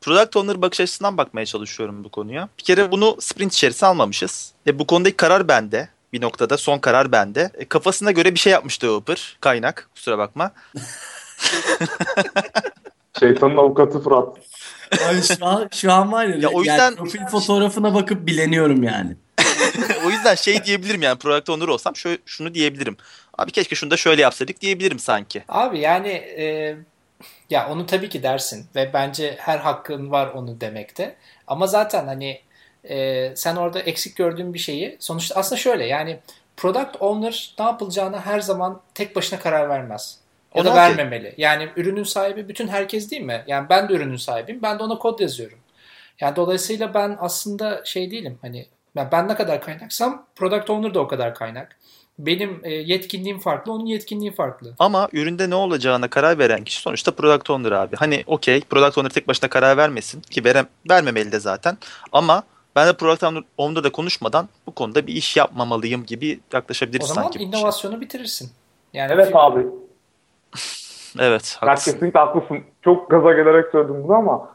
[0.00, 2.48] Product Owner bakış açısından bakmaya çalışıyorum bu konuya.
[2.58, 4.52] Bir kere bunu sprint içerisine almamışız.
[4.66, 5.88] E, bu konudaki karar bende.
[6.12, 7.50] Bir noktada son karar bende.
[7.54, 9.36] E, kafasına göre bir şey yapmış developer.
[9.40, 9.88] Kaynak.
[9.94, 10.50] Kusura bakma.
[13.20, 14.36] Şeytanın avukatı Fırat.
[15.08, 18.82] Ay şu an, şu an var ya, Ya o yani yüzden- profil fotoğrafına bakıp bileniyorum
[18.82, 19.16] yani.
[20.06, 22.96] o yüzden şey diyebilirim yani Product Owner olsam şöyle, şunu diyebilirim.
[23.38, 25.44] Abi keşke şunu da şöyle yapsaydık diyebilirim sanki.
[25.48, 26.76] Abi yani e,
[27.50, 31.16] ya onu tabii ki dersin ve bence her hakkın var onu demekte.
[31.46, 32.40] Ama zaten hani
[32.84, 36.18] e, sen orada eksik gördüğün bir şeyi sonuçta aslında şöyle yani
[36.56, 40.18] product owner ne yapılacağına her zaman tek başına karar vermez.
[40.54, 41.34] Ya da vermemeli.
[41.36, 43.44] Yani ürünün sahibi bütün herkes değil mi?
[43.46, 44.62] Yani ben de ürünün sahibiyim.
[44.62, 45.58] Ben de ona kod yazıyorum.
[46.20, 48.38] Yani dolayısıyla ben aslında şey değilim.
[48.42, 51.76] Hani ben, ben ne kadar kaynaksam product owner da o kadar kaynak.
[52.18, 54.74] Benim e, yetkinliğim farklı, onun yetkinliği farklı.
[54.78, 57.96] Ama üründe ne olacağına karar veren kişi sonuçta Product Owner abi.
[57.96, 61.78] Hani okey Product Owner tek başına karar vermesin ki verem, vermemeli de zaten.
[62.12, 62.42] Ama
[62.76, 67.22] ben de Product Owner- Owner'da konuşmadan bu konuda bir iş yapmamalıyım gibi O yaklaşabiliriz zaman
[67.22, 67.38] sanki.
[67.38, 67.48] bu işe.
[67.58, 68.50] inovasyonu bitirirsin.
[68.92, 69.66] Yani Evet abi.
[71.18, 71.92] Evet haklısın.
[71.92, 72.58] kesinlikle haklısın.
[72.84, 74.54] Çok gaza gelerek söyledim bunu ama.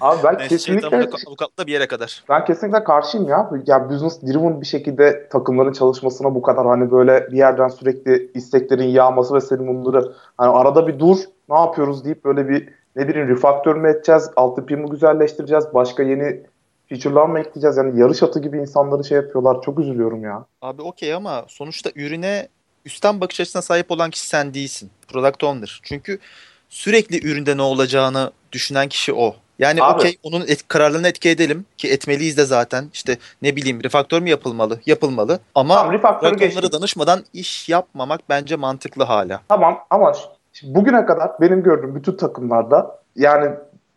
[0.00, 2.24] abi ben Neyse, kesinlikle avukat- avukatla bir yere kadar.
[2.28, 3.50] ben kesinlikle karşıyım ya.
[3.66, 8.88] Ya business driven bir şekilde takımların çalışmasına bu kadar hani böyle bir yerden sürekli isteklerin
[8.88, 13.28] yağması ve senin bunları hani arada bir dur ne yapıyoruz deyip böyle bir ne bileyim
[13.28, 16.40] refaktör mü edeceğiz, altyapıyı mı güzelleştireceğiz, başka yeni
[16.88, 17.76] feature'lar mı ekleyeceğiz?
[17.76, 19.62] Yani yarış atı gibi insanları şey yapıyorlar.
[19.62, 20.44] Çok üzülüyorum ya.
[20.62, 22.48] Abi okey ama sonuçta ürüne
[22.84, 24.90] üstten bakış açısına sahip olan kişi sen değilsin.
[25.08, 25.80] Product Owner.
[25.82, 26.18] Çünkü
[26.68, 29.34] sürekli üründe ne olacağını düşünen kişi o.
[29.58, 32.84] Yani okey onun et, kararlarını etki edelim ki etmeliyiz de zaten.
[32.92, 34.80] İşte ne bileyim refaktör mü yapılmalı?
[34.86, 35.40] Yapılmalı.
[35.54, 35.94] Ama Tamam.
[36.22, 39.40] Owner'a danışmadan iş yapmamak bence mantıklı hala.
[39.48, 40.12] Tamam ama
[40.62, 43.50] bugüne kadar benim gördüğüm bütün takımlarda yani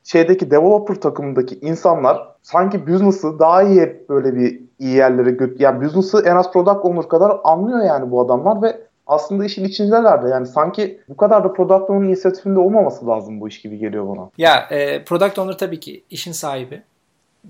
[0.04, 5.60] şeydeki developer takımındaki insanlar sanki business'ı daha iyi böyle bir iyi yerlere götür.
[5.60, 10.24] Yani business'ı en az product owner kadar anlıyor yani bu adamlar ve aslında işin içindeler
[10.24, 10.28] de.
[10.30, 14.30] Yani sanki bu kadar da product owner inisiyatifinde olmaması lazım bu iş gibi geliyor bana.
[14.38, 16.84] Ya e, product owner tabii ki işin sahibi.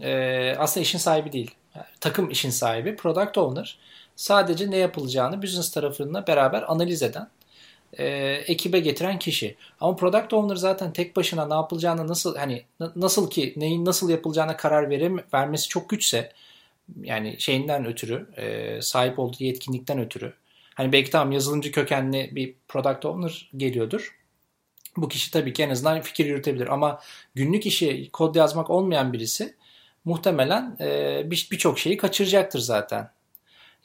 [0.01, 1.55] E, aslında işin sahibi değil.
[1.75, 2.95] Yani takım işin sahibi.
[2.95, 3.77] Product owner
[4.15, 7.27] sadece ne yapılacağını business tarafıyla beraber analiz eden,
[7.97, 8.05] e,
[8.47, 9.55] ekibe getiren kişi.
[9.81, 14.09] Ama product owner zaten tek başına ne yapılacağını nasıl hani na- nasıl ki neyin nasıl
[14.09, 16.31] yapılacağına karar verem vermesi çok güçse
[17.01, 20.33] yani şeyinden ötürü, e, sahip olduğu yetkinlikten ötürü.
[20.81, 24.17] Hani belki tamam yazılımcı kökenli bir product owner geliyordur.
[24.97, 27.01] Bu kişi tabii ki en azından fikir yürütebilir ama
[27.35, 29.55] günlük işi kod yazmak olmayan birisi
[30.05, 30.77] muhtemelen
[31.31, 33.11] bir- birçok şeyi kaçıracaktır zaten.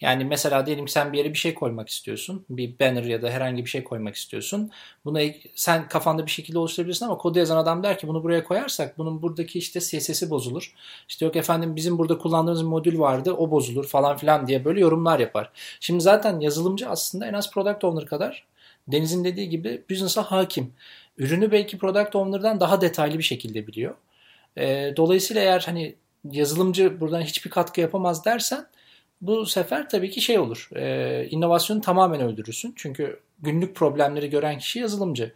[0.01, 2.45] Yani mesela diyelim ki sen bir yere bir şey koymak istiyorsun.
[2.51, 4.71] Bir banner ya da herhangi bir şey koymak istiyorsun.
[5.05, 8.45] Bunu ek- sen kafanda bir şekilde oluşturabilirsin ama kodu yazan adam der ki bunu buraya
[8.45, 10.75] koyarsak bunun buradaki işte CSS'i bozulur.
[11.09, 15.19] İşte yok efendim bizim burada kullandığımız modül vardı o bozulur falan filan diye böyle yorumlar
[15.21, 15.51] yapar.
[15.81, 18.47] Şimdi zaten yazılımcı aslında en az product owner kadar
[18.89, 20.73] Deniz'in dediği gibi business'a hakim.
[21.19, 23.95] Ürünü belki product owner'dan daha detaylı bir şekilde biliyor.
[24.97, 25.95] Dolayısıyla eğer hani
[26.31, 28.67] yazılımcı buradan hiçbir katkı yapamaz dersen
[29.21, 30.69] bu sefer tabii ki şey olur.
[30.77, 32.73] E, inovasyonu tamamen öldürürsün.
[32.77, 35.35] Çünkü günlük problemleri gören kişi yazılımcı.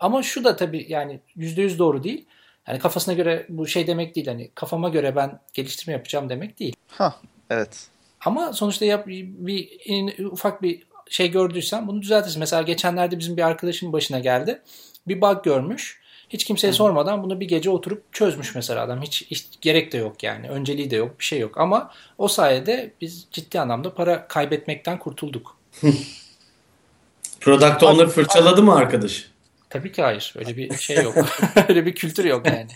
[0.00, 2.26] Ama şu da tabii yani %100 doğru değil.
[2.68, 4.26] Yani kafasına göre bu şey demek değil.
[4.26, 6.76] Hani kafama göre ben geliştirme yapacağım demek değil.
[6.88, 7.16] Hah
[7.50, 7.86] evet.
[8.24, 12.40] Ama sonuçta yap, bir in- ufak bir şey gördüysen bunu düzeltirsin.
[12.40, 14.62] Mesela geçenlerde bizim bir arkadaşın başına geldi.
[15.08, 15.97] Bir bug görmüş.
[16.30, 19.02] Hiç kimseye sormadan bunu bir gece oturup çözmüş mesela adam.
[19.02, 20.48] Hiç, hiç gerek de yok yani.
[20.48, 21.58] Önceliği de yok, bir şey yok.
[21.58, 25.56] Ama o sayede biz ciddi anlamda para kaybetmekten kurtulduk.
[27.40, 29.30] Product Owner fırçaladı mı arkadaş?
[29.70, 30.34] Tabii ki hayır.
[30.38, 31.14] Öyle bir şey yok.
[31.68, 32.68] Öyle bir kültür yok yani.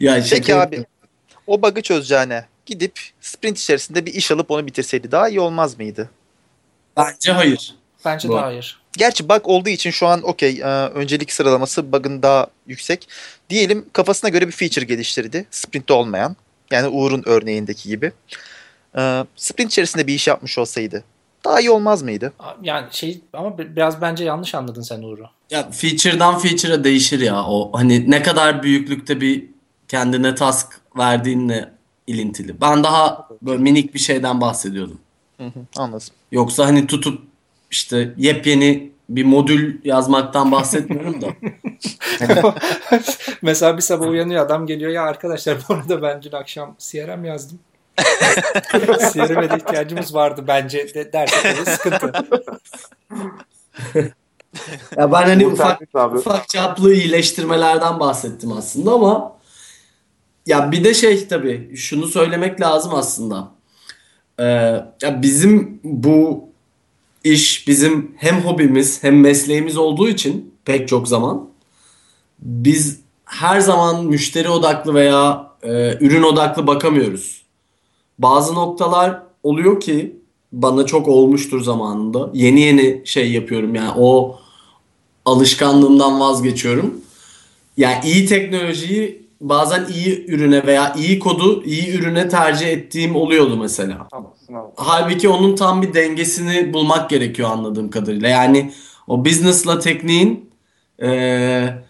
[0.00, 0.84] Ya Peki abi
[1.46, 6.10] o bug'ı çözeceğine gidip sprint içerisinde bir iş alıp onu bitirseydi daha iyi olmaz mıydı?
[6.96, 7.74] Bence hayır.
[8.04, 8.80] Bence Bu- de hayır.
[8.96, 13.08] Gerçi bug olduğu için şu an okey e, öncelik sıralaması bug'ın daha yüksek.
[13.50, 15.46] Diyelim kafasına göre bir feature geliştirdi.
[15.50, 16.36] Sprint'te olmayan.
[16.70, 18.12] Yani Uğur'un örneğindeki gibi.
[18.98, 21.04] E, sprint içerisinde bir iş yapmış olsaydı
[21.44, 22.32] daha iyi olmaz mıydı?
[22.62, 25.26] Yani şey ama bi- biraz bence yanlış anladın sen Uğur'u.
[25.50, 27.70] Ya feature'dan feature'a değişir ya o.
[27.78, 29.44] Hani ne kadar büyüklükte bir
[29.88, 31.72] kendine task verdiğinle
[32.06, 32.60] ilintili.
[32.60, 35.00] Ben daha böyle minik bir şeyden bahsediyordum.
[35.36, 36.06] Hı hı, anladım.
[36.32, 37.22] Yoksa hani tutup
[37.70, 41.26] işte yepyeni bir modül yazmaktan bahsetmiyorum da.
[43.42, 47.58] Mesela bir sabah uyanıyor adam geliyor ya arkadaşlar bu arada ben dün akşam CRM yazdım.
[49.12, 52.12] CRM'e de ihtiyacımız vardı bence de derse tabii sıkıntı.
[54.96, 55.82] Ya ben hani ufak
[56.14, 59.36] ufak çaplı iyileştirmelerden bahsettim aslında ama
[60.46, 63.50] ya bir de şey tabii şunu söylemek lazım aslında.
[64.40, 64.44] Ee,
[65.02, 66.48] ya bizim bu
[67.24, 71.48] iş bizim hem hobimiz hem mesleğimiz olduğu için pek çok zaman
[72.38, 77.42] biz her zaman müşteri odaklı veya e, ürün odaklı bakamıyoruz.
[78.18, 80.16] Bazı noktalar oluyor ki
[80.52, 82.30] bana çok olmuştur zamanında.
[82.34, 84.38] Yeni yeni şey yapıyorum yani o
[85.24, 86.94] alışkanlığımdan vazgeçiyorum.
[87.76, 93.98] Yani iyi teknolojiyi bazen iyi ürüne veya iyi kodu iyi ürüne tercih ettiğim oluyordu mesela.
[94.10, 94.68] Haklısın abi.
[94.76, 98.28] Halbuki onun tam bir dengesini bulmak gerekiyor anladığım kadarıyla.
[98.28, 98.72] Yani
[99.08, 100.50] o business'la tekniğin
[101.02, 101.84] eee,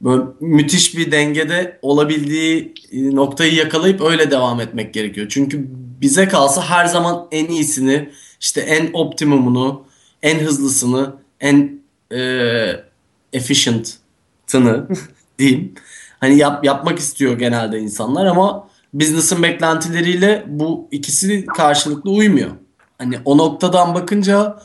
[0.00, 5.26] böyle müthiş bir dengede olabildiği e, noktayı yakalayıp öyle devam etmek gerekiyor.
[5.30, 5.66] Çünkü
[6.00, 9.84] bize kalsa her zaman en iyisini, işte en optimumunu,
[10.22, 12.84] en hızlısını, en eee
[13.32, 14.88] efficient'ını
[15.38, 15.74] diyeyim.
[16.24, 22.50] Hani yap, yapmak istiyor genelde insanlar ama business'ın beklentileriyle bu ikisi karşılıklı uymuyor.
[22.98, 24.62] Hani o noktadan bakınca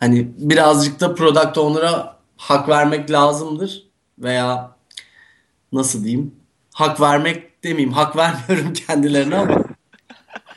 [0.00, 3.86] hani birazcık da product owner'a hak vermek lazımdır
[4.18, 4.76] veya
[5.72, 6.34] nasıl diyeyim?
[6.74, 7.92] Hak vermek demeyeyim.
[7.92, 9.64] Hak vermiyorum kendilerine ama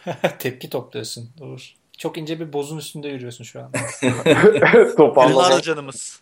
[0.40, 1.76] Tepki topluyorsun Uğur.
[1.98, 3.72] Çok ince bir bozun üstünde yürüyorsun şu an.
[4.98, 5.44] Toparlama.
[5.44, 6.20] Yıllar canımız.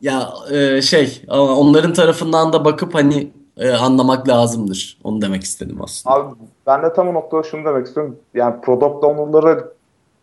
[0.00, 4.98] Ya e, şey onların tarafından da bakıp hani e, anlamak lazımdır.
[5.04, 6.16] Onu demek istedim aslında.
[6.16, 6.34] Abi
[6.66, 8.16] ben de tam o noktada şunu demek istiyorum.
[8.34, 9.72] Yani product owner'ları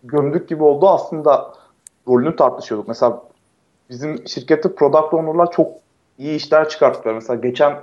[0.03, 0.89] gömdük gibi oldu.
[0.89, 1.53] Aslında
[2.07, 2.87] rolünü tartışıyorduk.
[2.87, 3.21] Mesela
[3.89, 5.71] bizim şirkette product owner'lar çok
[6.17, 7.13] iyi işler çıkarttılar.
[7.13, 7.73] Mesela geçen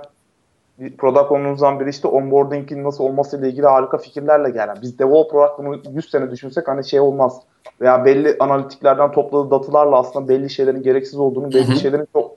[0.89, 4.77] product owner'ımızdan biri işte onboarding'in nasıl olması ile ilgili harika fikirlerle gelen.
[4.81, 7.41] Biz developer olarak bunu 100 sene düşünsek hani şey olmaz.
[7.81, 12.31] Veya belli analitiklerden topladığı datalarla aslında belli şeylerin gereksiz olduğunu, belli şeylerin çok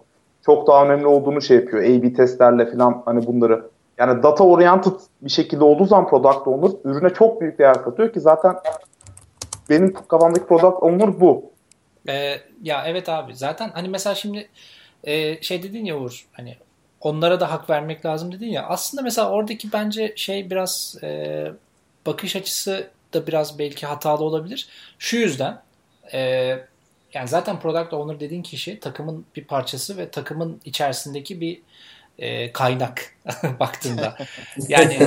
[0.46, 1.83] çok daha önemli olduğunu şey yapıyor.
[1.83, 3.70] A-B testlerle falan hani bunları.
[3.98, 8.20] Yani data oriented bir şekilde olduğu zaman product owner ürüne çok büyük değer katıyor ki
[8.20, 8.54] zaten
[9.70, 11.50] benim kafamdaki product owner bu.
[12.09, 14.48] Ee, ya evet abi zaten hani mesela şimdi
[15.04, 16.57] e, şey dedin ya Uğur hani
[17.05, 21.47] onlara da hak vermek lazım dedin ya aslında mesela oradaki bence şey biraz e,
[22.07, 24.69] bakış açısı da biraz belki hatalı olabilir.
[24.99, 25.62] Şu yüzden
[26.12, 26.19] e,
[27.14, 31.62] yani zaten product owner dediğin kişi takımın bir parçası ve takımın içerisindeki bir
[32.19, 33.17] e, kaynak
[33.61, 34.17] baktığında.
[34.69, 35.01] Yani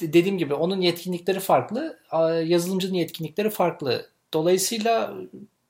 [0.00, 1.98] de- dediğim gibi onun yetkinlikleri farklı,
[2.44, 4.06] yazılımcının yetkinlikleri farklı.
[4.34, 5.14] Dolayısıyla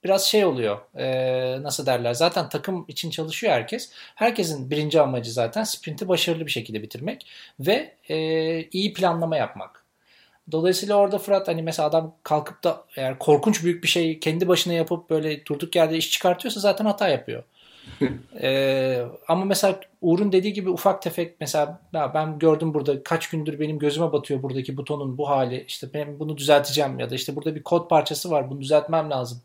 [0.05, 0.79] biraz şey oluyor.
[0.97, 2.15] e, nasıl derler?
[2.15, 3.91] Zaten takım için çalışıyor herkes.
[4.15, 7.27] Herkesin birinci amacı zaten sprinti başarılı bir şekilde bitirmek
[7.61, 8.17] ve e,
[8.63, 9.85] iyi planlama yapmak.
[10.53, 14.73] Dolayısıyla orada Fırat hani mesela adam kalkıp da eğer korkunç büyük bir şey kendi başına
[14.73, 17.43] yapıp böyle durduk yerde iş çıkartıyorsa zaten hata yapıyor.
[18.41, 23.61] Ee, ama mesela Uğur'un dediği gibi ufak tefek mesela ya ben gördüm burada kaç gündür
[23.61, 27.55] benim gözüme batıyor buradaki butonun bu hali işte ben bunu düzelteceğim ya da işte burada
[27.55, 29.43] bir kod parçası var bunu düzeltmem lazım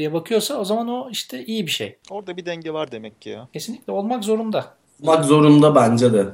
[0.00, 1.96] diye bakıyorsa o zaman o işte iyi bir şey.
[2.10, 3.48] Orada bir denge var demek ki ya.
[3.52, 4.64] Kesinlikle olmak zorunda.
[5.02, 6.26] Olmak zorunda bence de.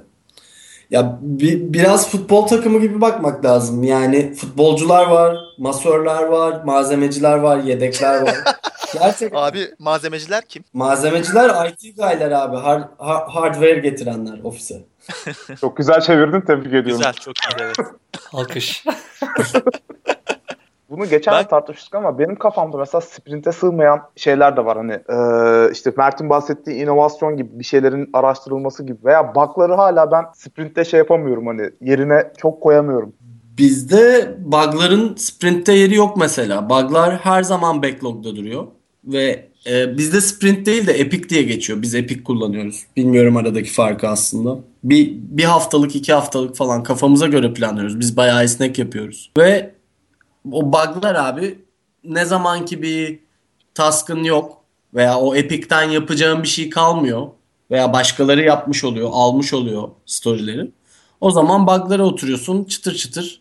[0.90, 3.82] Ya bi- biraz futbol takımı gibi bakmak lazım.
[3.84, 8.34] Yani futbolcular var, masörler var, malzemeciler var, yedekler var.
[8.94, 10.64] Gerçekten Abi malzemeciler kim?
[10.72, 12.56] malzemeciler IT guy'ler abi.
[12.56, 14.84] Har- ha- hardware getirenler ofise.
[15.60, 16.96] Çok güzel çevirdin tebrik ediyorum.
[16.98, 17.76] Güzel çok iyi evet.
[18.32, 18.84] Alkış.
[20.90, 24.76] Bunu geçen Ben- tartıştık ama benim kafamda mesela sprinte sığmayan şeyler de var.
[24.76, 30.24] Hani eee, işte Mert'in bahsettiği inovasyon gibi bir şeylerin araştırılması gibi veya bug'ları hala ben
[30.34, 33.12] sprintte şey yapamıyorum hani yerine çok koyamıyorum.
[33.58, 36.70] Bizde bug'ların sprintte yeri yok mesela.
[36.70, 38.66] Bug'lar her zaman backlog'da duruyor.
[39.04, 41.82] Ve e, bizde sprint değil de epic diye geçiyor.
[41.82, 42.86] Biz epic kullanıyoruz.
[42.96, 44.58] Bilmiyorum aradaki farkı aslında.
[44.84, 48.00] Bir, bir haftalık, iki haftalık falan kafamıza göre planlıyoruz.
[48.00, 49.32] Biz bayağı esnek yapıyoruz.
[49.38, 49.70] Ve
[50.52, 51.58] o bug'lar abi
[52.04, 53.18] ne zamanki bir
[53.74, 57.26] task'ın yok veya o Epic'ten yapacağın bir şey kalmıyor
[57.70, 60.70] veya başkaları yapmış oluyor, almış oluyor storyleri.
[61.20, 63.40] O zaman bug'lara oturuyorsun çıtır çıtır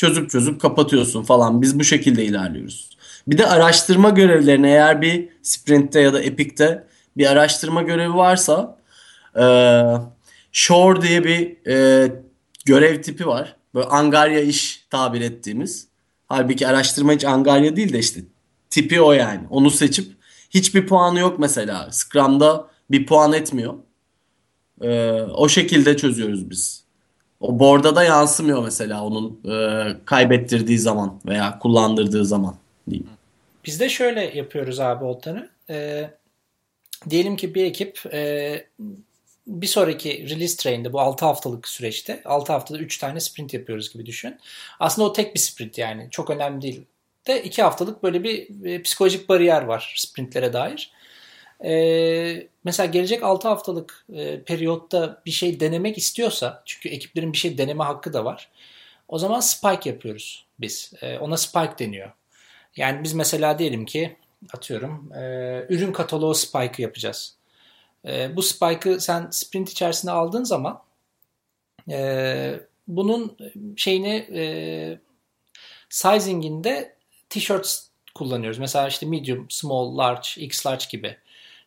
[0.00, 1.62] çözüp çözüp kapatıyorsun falan.
[1.62, 2.90] Biz bu şekilde ilerliyoruz.
[3.26, 6.86] Bir de araştırma görevlerini eğer bir sprint'te ya da epic'te
[7.16, 8.78] bir araştırma görevi varsa
[9.36, 9.44] e,
[10.52, 12.08] shore diye bir e,
[12.64, 13.56] görev tipi var.
[13.74, 15.89] Böyle angarya iş tabir ettiğimiz.
[16.30, 18.20] Halbuki araştırma hiç angarya değil de işte
[18.70, 19.40] tipi o yani.
[19.50, 20.12] Onu seçip
[20.50, 21.92] hiçbir puanı yok mesela.
[21.92, 23.74] Scrum'da bir puan etmiyor.
[24.80, 26.84] E, o şekilde çözüyoruz biz.
[27.40, 32.54] O board'a da yansımıyor mesela onun e, kaybettirdiği zaman veya kullandırdığı zaman
[32.90, 33.08] diyeyim.
[33.64, 35.48] Biz de şöyle yapıyoruz abi Oltan'ı.
[35.70, 36.10] Ee,
[37.10, 38.66] diyelim ki bir ekip e,
[39.46, 44.06] bir sonraki release train'de bu 6 haftalık süreçte 6 haftada 3 tane sprint yapıyoruz gibi
[44.06, 44.38] düşün.
[44.80, 46.82] Aslında o tek bir sprint yani çok önemli değil.
[47.26, 50.92] De 2 haftalık böyle bir e, psikolojik bariyer var sprintlere dair.
[51.64, 57.58] Ee, mesela gelecek 6 haftalık e, periyotta bir şey denemek istiyorsa çünkü ekiplerin bir şey
[57.58, 58.50] deneme hakkı da var.
[59.08, 60.92] O zaman spike yapıyoruz biz.
[61.02, 62.12] E, ona spike deniyor.
[62.76, 64.16] Yani biz mesela diyelim ki
[64.52, 65.20] atıyorum e,
[65.68, 67.39] ürün kataloğu spike'ı yapacağız.
[68.06, 70.82] E, bu spike'ı sen sprint içerisinde aldığın zaman
[71.90, 73.36] e, bunun
[73.76, 74.42] şeyini e,
[75.88, 76.96] sizing'inde
[77.28, 78.58] t-shirts kullanıyoruz.
[78.58, 81.16] Mesela işte medium, small, large, x large gibi.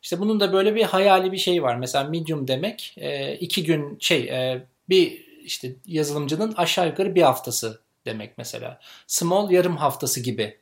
[0.01, 1.75] İşte bunun da böyle bir hayali bir şey var.
[1.75, 7.81] Mesela medium demek e, iki gün şey e, bir işte yazılımcının aşağı yukarı bir haftası
[8.05, 8.79] demek mesela.
[9.07, 10.57] Small yarım haftası gibi.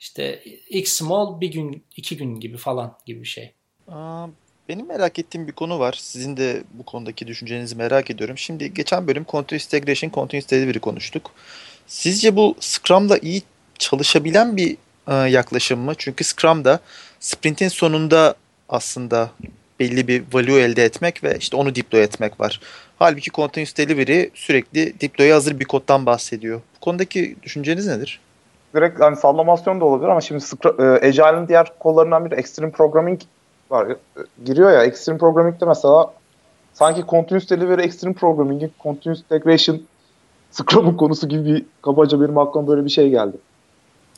[0.00, 3.52] İşte X small bir gün iki gün gibi falan gibi bir şey.
[4.70, 5.92] Benim merak ettiğim bir konu var.
[5.92, 8.38] Sizin de bu konudaki düşüncenizi merak ediyorum.
[8.38, 11.30] Şimdi geçen bölüm Continuous Integration, Continuous Delivery konuştuk.
[11.86, 13.42] Sizce bu Scrum'da iyi
[13.78, 14.76] çalışabilen bir
[15.08, 15.92] e, yaklaşım mı?
[15.98, 16.80] Çünkü Scrum'da
[17.20, 18.34] sprintin sonunda
[18.68, 19.30] aslında
[19.80, 22.60] belli bir value elde etmek ve işte onu deploy etmek var.
[22.98, 26.60] Halbuki Continuous Delivery sürekli deploy'a hazır bir koddan bahsediyor.
[26.76, 28.20] Bu konudaki düşünceniz nedir?
[28.74, 30.44] Direkt hani sallamasyon da olabilir ama şimdi
[30.78, 33.20] e, Agile'ın diğer kollarından biri Extreme Programming
[33.70, 33.90] var.
[33.90, 33.96] E,
[34.44, 36.14] giriyor ya Extreme Programming'de mesela
[36.72, 39.80] sanki Continuous Delivery Extreme Programming'in Continuous Integration
[40.50, 43.36] Scrum'un konusu gibi bir kabaca benim aklıma böyle bir şey geldi.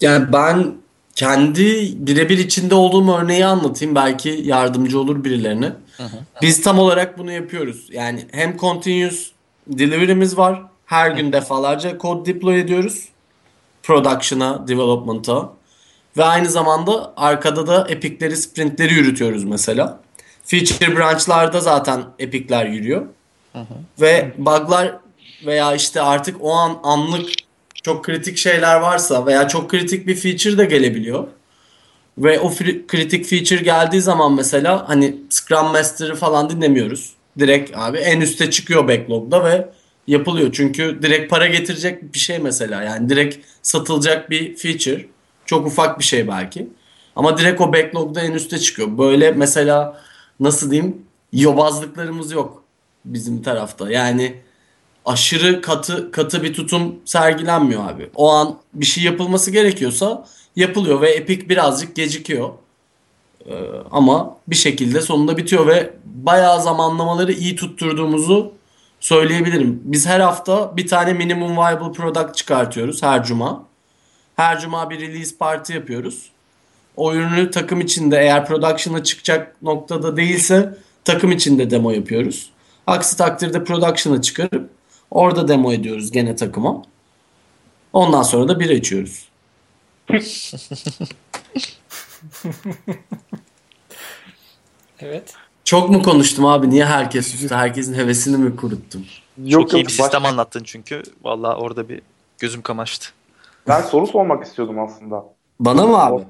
[0.01, 0.75] Yani ben
[1.15, 3.95] kendi birebir içinde olduğum örneği anlatayım.
[3.95, 5.73] Belki yardımcı olur birilerine.
[5.97, 6.17] Hı hı.
[6.43, 7.89] Biz tam olarak bunu yapıyoruz.
[7.91, 9.31] Yani hem continuous
[9.67, 10.63] delivery'miz var.
[10.87, 13.09] Her gün defalarca kod deploy ediyoruz.
[13.83, 15.53] Production'a, development'a.
[16.17, 20.01] Ve aynı zamanda arkada da epic'leri, sprintleri yürütüyoruz mesela.
[20.45, 23.07] Feature branch'larda zaten epic'ler yürüyor.
[23.53, 23.59] Hı.
[24.01, 24.97] Ve bug'lar
[25.47, 27.31] veya işte artık o an anlık
[27.83, 31.27] çok kritik şeyler varsa veya çok kritik bir feature de gelebiliyor.
[32.19, 32.53] Ve o
[32.89, 37.13] kritik feature geldiği zaman mesela hani Scrum Master'ı falan dinlemiyoruz.
[37.39, 39.69] Direkt abi en üste çıkıyor backlog'da ve
[40.07, 40.53] yapılıyor.
[40.53, 42.83] Çünkü direkt para getirecek bir şey mesela.
[42.83, 45.07] Yani direkt satılacak bir feature.
[45.47, 46.69] Çok ufak bir şey belki.
[47.17, 48.99] Ama direkt o backlog'da en üste çıkıyor.
[48.99, 50.01] Böyle mesela
[50.41, 51.03] nasıl diyeyim
[51.33, 52.63] yobazlıklarımız yok
[53.05, 53.91] bizim tarafta.
[53.91, 54.37] Yani
[55.05, 58.11] aşırı katı katı bir tutum sergilenmiyor abi.
[58.15, 60.27] O an bir şey yapılması gerekiyorsa
[60.57, 62.51] yapılıyor ve Epic birazcık gecikiyor.
[63.47, 63.55] Ee,
[63.91, 68.53] ama bir şekilde sonunda bitiyor ve bayağı zamanlamaları iyi tutturduğumuzu
[69.01, 69.81] söyleyebilirim.
[69.85, 73.65] Biz her hafta bir tane minimum viable product çıkartıyoruz her cuma.
[74.37, 76.31] Her cuma bir release party yapıyoruz.
[76.97, 82.51] O ürünü takım içinde eğer production'a çıkacak noktada değilse takım içinde demo yapıyoruz.
[82.87, 84.71] Aksi takdirde production'a çıkarıp
[85.13, 86.83] Orada demo ediyoruz gene takıma.
[87.93, 89.29] Ondan sonra da bir içiyoruz.
[95.01, 95.35] evet.
[95.65, 96.71] Çok mu konuştum abi?
[96.71, 97.55] Niye herkes sustu?
[97.55, 99.07] Herkesin hevesini mi kuruttum?
[99.45, 100.29] Yok, Çok iyi bir sistem başka...
[100.29, 101.03] anlattın çünkü.
[101.23, 102.01] Vallahi orada bir
[102.39, 103.09] gözüm kamaştı.
[103.69, 105.25] Ben soru sormak istiyordum aslında.
[105.61, 106.25] Bana mı abi?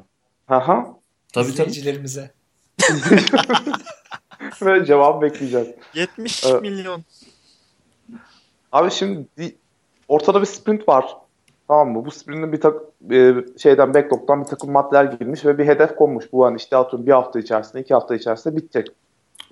[0.48, 0.86] Aha.
[1.32, 2.30] Tabii İzleyicilerimize.
[4.62, 5.68] Ve cevap bekleyeceğiz.
[5.94, 6.62] 70 evet.
[6.62, 7.04] milyon.
[8.72, 9.56] Abi şimdi
[10.08, 11.16] ortada bir sprint var.
[11.68, 12.04] Tamam mı?
[12.04, 12.74] Bu sprintin bir tak
[13.10, 16.24] e, şeyden backlog'dan bir takım maddeler girmiş ve bir hedef konmuş.
[16.32, 18.88] Bu an işte atıyorum bir hafta içerisinde, iki hafta içerisinde bitecek.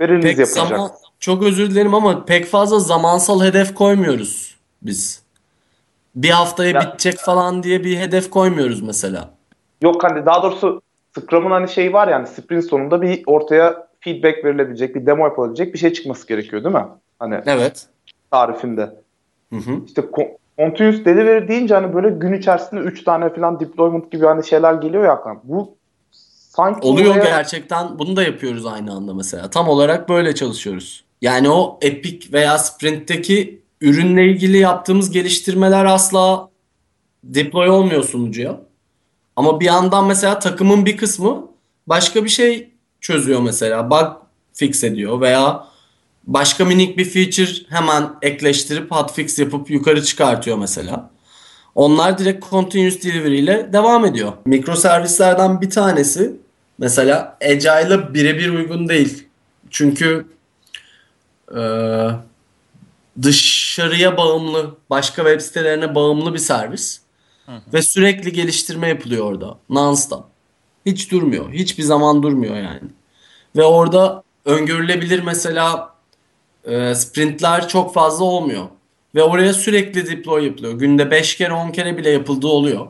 [0.00, 0.68] Ve release pek yapılacak.
[0.68, 5.22] Zaman, çok özür dilerim ama pek fazla zamansal hedef koymuyoruz biz.
[6.14, 6.80] Bir haftaya ya.
[6.80, 9.30] bitecek falan diye bir hedef koymuyoruz mesela.
[9.82, 10.82] Yok hani daha doğrusu
[11.18, 15.78] Scrum'un hani şeyi var yani sprint sonunda bir ortaya feedback verilebilecek, bir demo yapılabilecek bir
[15.78, 16.84] şey çıkması gerekiyor değil mi?
[17.18, 17.86] Hani Evet.
[18.30, 18.90] Tarifinde.
[19.52, 19.70] Hı hı.
[19.86, 20.02] İşte
[20.58, 25.04] continuous delivery deyince hani böyle gün içerisinde 3 tane falan deployment gibi hani şeyler geliyor
[25.04, 25.40] ya aklıma.
[25.44, 25.74] Bu
[26.50, 27.98] sanki Oluyor oraya- gerçekten.
[27.98, 29.50] Bunu da yapıyoruz aynı anda mesela.
[29.50, 31.04] Tam olarak böyle çalışıyoruz.
[31.22, 36.50] Yani o Epic veya Sprint'teki ürünle ilgili yaptığımız geliştirmeler asla
[37.24, 38.60] deploy olmuyor sunucuya.
[39.36, 41.46] Ama bir yandan mesela takımın bir kısmı
[41.86, 42.70] başka bir şey
[43.00, 43.90] çözüyor mesela.
[43.90, 44.06] Bug
[44.52, 45.64] fix ediyor veya
[46.24, 51.10] başka minik bir feature hemen ekleştirip hotfix yapıp yukarı çıkartıyor mesela.
[51.74, 54.32] Onlar direkt continuous delivery ile devam ediyor.
[54.44, 56.36] Mikroservislerden bir tanesi
[56.78, 59.26] mesela Agile'a birebir uygun değil.
[59.70, 60.26] Çünkü
[63.22, 67.00] dışarıya bağımlı, başka web sitelerine bağımlı bir servis.
[67.72, 69.58] Ve sürekli geliştirme yapılıyor orada.
[69.70, 70.22] Non-stop.
[70.86, 71.52] Hiç durmuyor.
[71.52, 72.88] Hiçbir zaman durmuyor yani.
[73.56, 75.94] Ve orada öngörülebilir mesela
[76.64, 78.64] e, sprintler çok fazla olmuyor.
[79.14, 80.72] Ve oraya sürekli deploy yapılıyor.
[80.72, 82.86] Günde 5 kere 10 kere bile yapıldığı oluyor.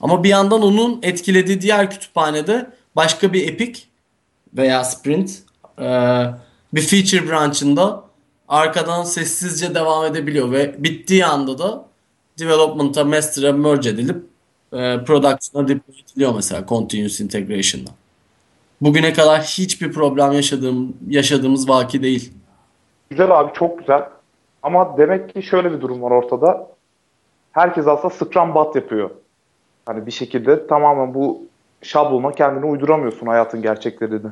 [0.00, 3.80] Ama bir yandan onun etkilediği diğer kütüphanede başka bir Epic
[4.54, 5.30] veya Sprint
[5.78, 5.86] e,
[6.74, 8.03] bir feature branch'ında
[8.48, 11.84] arkadan sessizce devam edebiliyor ve bittiği anda da
[12.38, 14.16] development'a, master'a merge edilip
[14.72, 17.90] e, production'a deploy ediliyor mesela continuous integration'da.
[18.80, 22.32] Bugüne kadar hiçbir problem yaşadığım yaşadığımız vaki değil.
[23.10, 24.02] Güzel abi çok güzel.
[24.62, 26.66] Ama demek ki şöyle bir durum var ortada.
[27.52, 29.10] Herkes aslında Scrum bot yapıyor.
[29.86, 31.42] Hani bir şekilde tamamen bu
[31.82, 34.28] şablona kendini uyduramıyorsun hayatın gerçeklerini.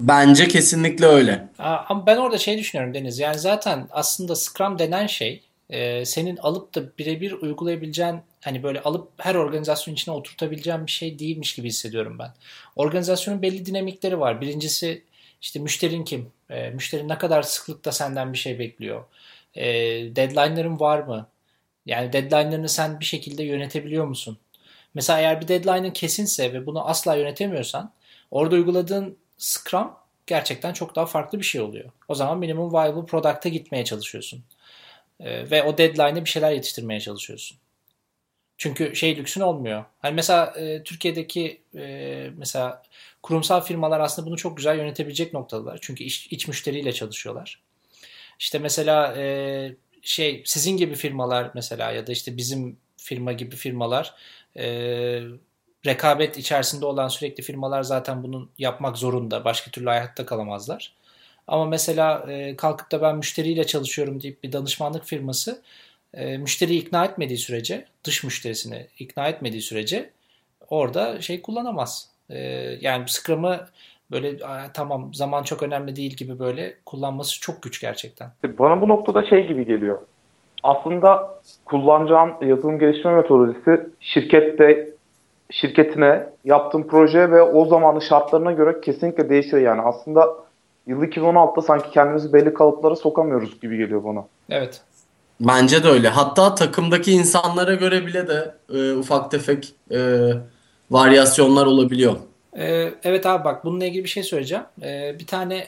[0.00, 1.48] Bence kesinlikle öyle.
[1.58, 3.18] Ama ben orada şey düşünüyorum Deniz.
[3.18, 9.10] Yani zaten aslında Scrum denen şey e, senin alıp da birebir uygulayabileceğin hani böyle alıp
[9.18, 12.30] her organizasyon içine oturtabileceğin bir şey değilmiş gibi hissediyorum ben.
[12.76, 14.40] Organizasyonun belli dinamikleri var.
[14.40, 15.02] Birincisi
[15.40, 16.32] işte müşterin kim?
[16.50, 19.04] E, müşterin ne kadar sıklıkta senden bir şey bekliyor?
[19.54, 19.64] E,
[20.16, 21.28] deadline'ların var mı?
[21.86, 24.38] Yani deadline'larını sen bir şekilde yönetebiliyor musun?
[24.94, 27.92] Mesela eğer bir deadline'ın kesinse ve bunu asla yönetemiyorsan
[28.30, 29.92] orada uyguladığın Scrum
[30.26, 31.90] gerçekten çok daha farklı bir şey oluyor.
[32.08, 34.44] O zaman minimum viable product'a gitmeye çalışıyorsun.
[35.20, 37.58] Ee, ve o deadline'e bir şeyler yetiştirmeye çalışıyorsun.
[38.56, 39.84] Çünkü şey lüksün olmuyor.
[39.98, 42.82] Hani mesela e, Türkiye'deki e, mesela
[43.22, 45.78] kurumsal firmalar aslında bunu çok güzel yönetebilecek noktadalar.
[45.82, 47.62] Çünkü iç, iç müşteriyle çalışıyorlar.
[48.38, 54.14] İşte mesela e, şey sizin gibi firmalar mesela ya da işte bizim firma gibi firmalar
[54.56, 55.20] e,
[55.86, 59.44] rekabet içerisinde olan sürekli firmalar zaten bunu yapmak zorunda.
[59.44, 60.92] Başka türlü hayatta kalamazlar.
[61.48, 65.62] Ama mesela e, kalkıp da ben müşteriyle çalışıyorum deyip bir danışmanlık firması
[66.14, 70.10] e, müşteriyi ikna etmediği sürece, dış müşterisini ikna etmediği sürece
[70.70, 72.10] orada şey kullanamaz.
[72.30, 72.38] E,
[72.80, 73.60] yani Scrum'ı
[74.10, 78.30] böyle "Aa, tamam zaman çok önemli değil gibi böyle kullanması çok güç gerçekten.
[78.58, 79.98] Bana bu noktada şey gibi geliyor.
[80.62, 84.93] Aslında kullanacağın yazılım geliştirme metodolojisi şirkette
[85.50, 89.82] şirketine yaptığın proje ve o zamanın şartlarına göre kesinlikle değişiyor yani.
[89.82, 90.34] Aslında
[90.86, 94.24] yıl 2016'da sanki kendimizi belli kalıplara sokamıyoruz gibi geliyor bana.
[94.50, 94.80] Evet.
[95.40, 96.08] Bence de öyle.
[96.08, 100.30] Hatta takımdaki insanlara göre bile de e, ufak tefek e,
[100.90, 102.16] varyasyonlar olabiliyor.
[102.56, 104.64] Ee, evet abi bak bununla ilgili bir şey söyleyeceğim.
[104.82, 105.66] Ee, bir tane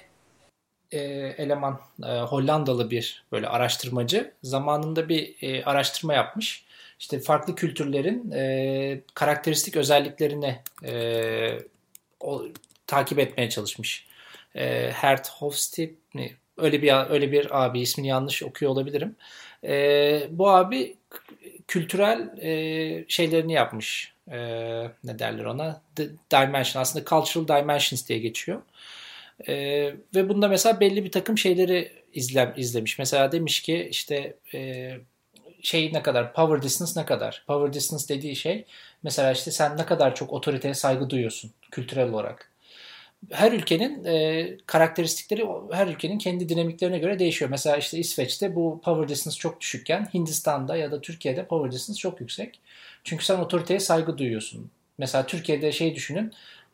[0.93, 0.99] e,
[1.39, 6.66] eleman e, Hollandalı bir böyle araştırmacı zamanında bir e, araştırma yapmış.
[6.99, 11.59] İşte farklı kültürlerin e, karakteristik özelliklerini e,
[12.21, 12.45] o,
[12.87, 14.07] takip etmeye çalışmış.
[14.55, 16.37] E, Hert Hofstede mi?
[16.57, 19.17] Öyle bir öyle bir abi ismini yanlış okuyor olabilirim.
[19.65, 20.97] E, bu abi
[21.69, 24.13] kültürel e, şeylerini yapmış.
[24.31, 24.39] E,
[25.05, 25.83] ne derler ona?
[25.97, 28.63] D- dimension aslında cultural dimensions diye geçiyor.
[29.49, 29.55] E,
[30.15, 32.99] ve bunda mesela belli bir takım şeyleri izlem, izlemiş.
[32.99, 34.93] Mesela demiş ki işte e,
[35.67, 37.45] şey ne kadar power distance ne kadar?
[37.47, 38.65] Power distance dediği şey
[39.03, 42.51] mesela işte sen ne kadar çok otoriteye saygı duyuyorsun kültürel olarak
[43.31, 47.51] her ülkenin e, karakteristikleri her ülkenin kendi dinamiklerine göre değişiyor.
[47.51, 52.21] Mesela işte İsveç'te bu power distance çok düşükken Hindistan'da ya da Türkiye'de power distance çok
[52.21, 52.61] yüksek.
[53.05, 54.71] Çünkü sen otoriteye saygı duyuyorsun.
[54.99, 56.33] Mesela Türkiye'de şey düşünün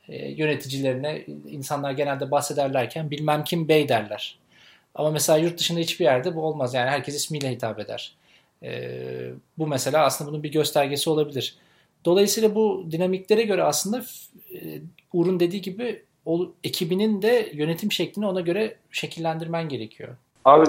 [0.09, 4.38] e, yöneticilerine insanlar genelde bahsederlerken bilmem kim bey derler.
[4.95, 6.74] Ama mesela yurt dışında hiçbir yerde bu olmaz.
[6.74, 8.14] Yani herkes ismiyle hitap eder.
[8.63, 8.91] E,
[9.59, 11.57] bu mesela aslında bunun bir göstergesi olabilir.
[12.05, 14.03] Dolayısıyla bu dinamiklere göre aslında
[14.55, 14.59] e,
[15.13, 20.09] Uğur'un dediği gibi o ekibinin de yönetim şeklini ona göre şekillendirmen gerekiyor.
[20.45, 20.67] Abi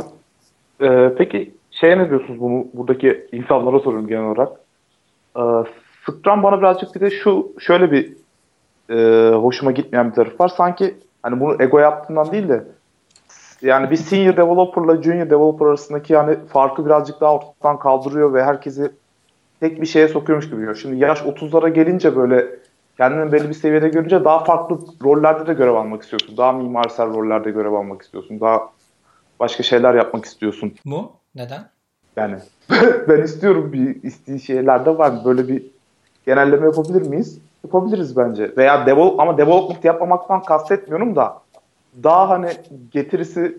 [0.81, 4.51] e, peki şeye ne diyorsunuz bunu buradaki insanlara soruyorum genel olarak.
[5.37, 5.41] E,
[6.05, 8.13] Scrum bana birazcık bir de şu şöyle bir
[8.89, 10.47] e, hoşuma gitmeyen bir taraf var.
[10.47, 12.63] Sanki hani bunu ego yaptığından değil de
[13.63, 18.91] yani bir senior developer'la junior developer arasındaki yani farkı birazcık daha ortadan kaldırıyor ve herkesi
[19.59, 20.75] tek bir şeye sokuyormuş gibi görüyor.
[20.75, 22.47] Şimdi yaş 30'lara gelince böyle
[22.97, 26.37] kendini belli bir seviyede görünce daha farklı rollerde de görev almak istiyorsun.
[26.37, 28.39] Daha mimarsal rollerde görev almak istiyorsun.
[28.39, 28.69] Daha
[29.39, 30.73] başka şeyler yapmak istiyorsun.
[30.85, 31.11] Mu?
[31.35, 31.69] Neden?
[32.15, 32.35] Yani
[33.07, 35.13] ben istiyorum bir isteği şeyler de var.
[35.25, 35.63] Böyle bir
[36.25, 37.39] genelleme yapabilir miyiz?
[37.63, 38.51] Yapabiliriz bence.
[38.57, 41.42] Veya develop, ama development yapmamaktan kastetmiyorum da
[42.03, 42.51] daha hani
[42.91, 43.57] getirisi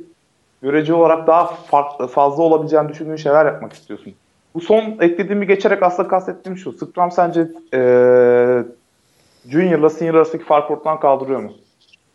[0.63, 4.15] görece olarak daha farklı, fazla olabileceğini düşündüğün şeyler yapmak istiyorsun.
[4.55, 6.73] Bu son eklediğimi geçerek aslında kastettiğim şu.
[6.73, 7.41] Scrum sence
[7.75, 8.65] ee,
[9.49, 11.53] Junior ile Senior arasındaki fark ortadan kaldırıyor mu?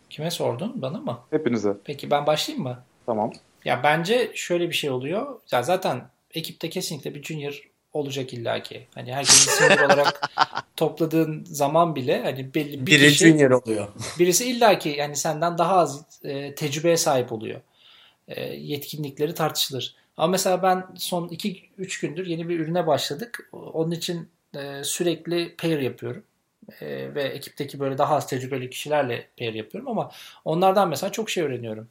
[0.09, 0.73] Kime sordun?
[0.75, 1.17] Bana mı?
[1.29, 1.73] Hepinize.
[1.85, 2.77] Peki ben başlayayım mı?
[3.05, 3.31] Tamam.
[3.65, 5.27] Ya bence şöyle bir şey oluyor.
[5.51, 6.01] Ya zaten
[6.33, 8.87] ekipte kesinlikle bir junior olacak illaki.
[8.95, 10.29] Hani herkesi senior olarak
[10.75, 13.87] topladığın zaman bile hani belli bir Biri kişi, junior oluyor.
[14.19, 17.61] birisi illaki yani senden daha az e, tecrübeye sahip oluyor.
[18.27, 19.95] E, yetkinlikleri tartışılır.
[20.17, 23.49] Ama mesela ben son 2-3 gündür yeni bir ürüne başladık.
[23.51, 26.23] Onun için e, sürekli pair yapıyorum.
[26.81, 30.11] E, ve ekipteki böyle daha az tecrübeli kişilerle pair yapıyorum ama
[30.45, 31.87] onlardan mesela çok şey öğreniyorum.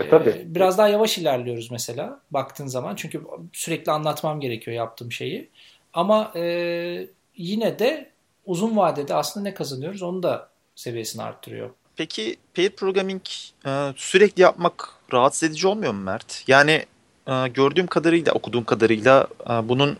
[0.00, 0.42] E, tabii.
[0.46, 2.96] Biraz daha yavaş ilerliyoruz mesela baktığın zaman.
[2.96, 3.22] Çünkü
[3.52, 5.48] sürekli anlatmam gerekiyor yaptığım şeyi.
[5.92, 7.06] Ama e,
[7.36, 8.10] yine de
[8.46, 11.70] uzun vadede aslında ne kazanıyoruz onu da seviyesini arttırıyor.
[11.96, 13.22] Peki pair programming
[13.66, 16.44] e, sürekli yapmak rahatsız edici olmuyor mu Mert?
[16.46, 16.84] Yani
[17.26, 19.96] e, gördüğüm kadarıyla, okuduğum kadarıyla e, bunun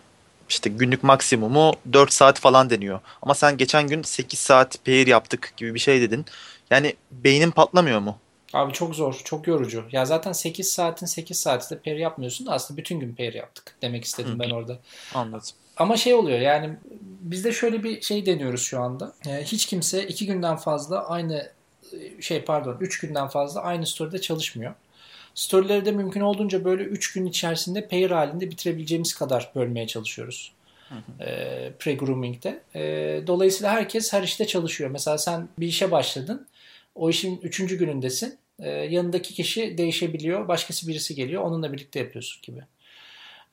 [0.49, 3.01] işte günlük maksimumu 4 saat falan deniyor.
[3.23, 6.25] Ama sen geçen gün 8 saat pair yaptık gibi bir şey dedin.
[6.71, 8.19] Yani beynin patlamıyor mu?
[8.53, 9.85] Abi çok zor, çok yorucu.
[9.93, 13.77] Ya zaten 8 saatin 8 saati de pair yapmıyorsun da aslında bütün gün pair yaptık
[13.83, 14.79] demek istedim ben orada.
[15.15, 15.49] Anladım.
[15.77, 16.77] Ama şey oluyor yani
[17.21, 19.13] bizde şöyle bir şey deniyoruz şu anda.
[19.27, 21.53] Yani hiç kimse 2 günden fazla aynı
[22.21, 24.75] şey pardon 3 günden fazla aynı story'de çalışmıyor.
[25.35, 30.53] Story'leri de mümkün olduğunca böyle 3 gün içerisinde pair halinde bitirebileceğimiz kadar bölmeye çalışıyoruz.
[31.21, 31.27] E,
[31.79, 32.61] pre-grooming'de.
[32.75, 34.91] E, dolayısıyla herkes her işte çalışıyor.
[34.91, 36.47] Mesela sen bir işe başladın.
[37.01, 37.59] O işin 3.
[37.59, 38.39] günündesin.
[38.59, 40.49] E, yanındaki kişi değişebiliyor.
[40.49, 41.43] Başkası birisi geliyor.
[41.43, 42.61] Onunla birlikte yapıyorsun gibi.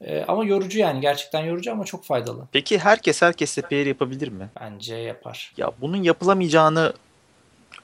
[0.02, 1.02] E, ama yorucu yani.
[1.02, 2.48] Gerçekten yorucu ama çok faydalı.
[2.52, 4.50] Peki herkes herkesle pair yapabilir mi?
[4.62, 5.54] Bence yapar.
[5.58, 6.94] Ya bunun yapılamayacağını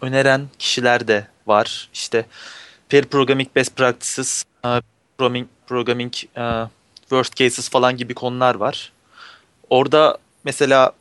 [0.01, 1.89] öneren kişiler de var.
[1.93, 2.25] İşte
[2.89, 4.81] pair programming best practices, uh,
[5.17, 6.67] programming, programming uh,
[7.01, 8.91] worst cases falan gibi konular var.
[9.69, 10.91] Orada mesela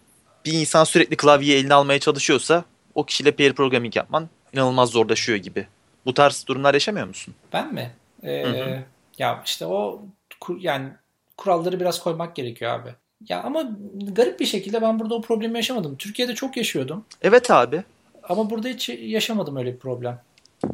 [0.45, 5.67] bir insan sürekli klavyeyi eline almaya çalışıyorsa o kişiyle pair programming yapman inanılmaz zorlaşıyor gibi.
[6.07, 7.35] Bu tarz durumlar yaşamıyor musun?
[7.53, 7.91] Ben mi?
[8.23, 8.79] Ee, Hı hı.
[9.19, 10.03] Ya işte o
[10.41, 10.89] kur- yani
[11.37, 12.89] kuralları biraz koymak gerekiyor abi.
[13.29, 13.65] Ya ama
[14.13, 15.97] garip bir şekilde ben burada o problemi yaşamadım.
[15.97, 17.05] Türkiye'de çok yaşıyordum.
[17.23, 17.83] Evet abi.
[18.29, 20.21] Ama burada hiç yaşamadım öyle bir problem.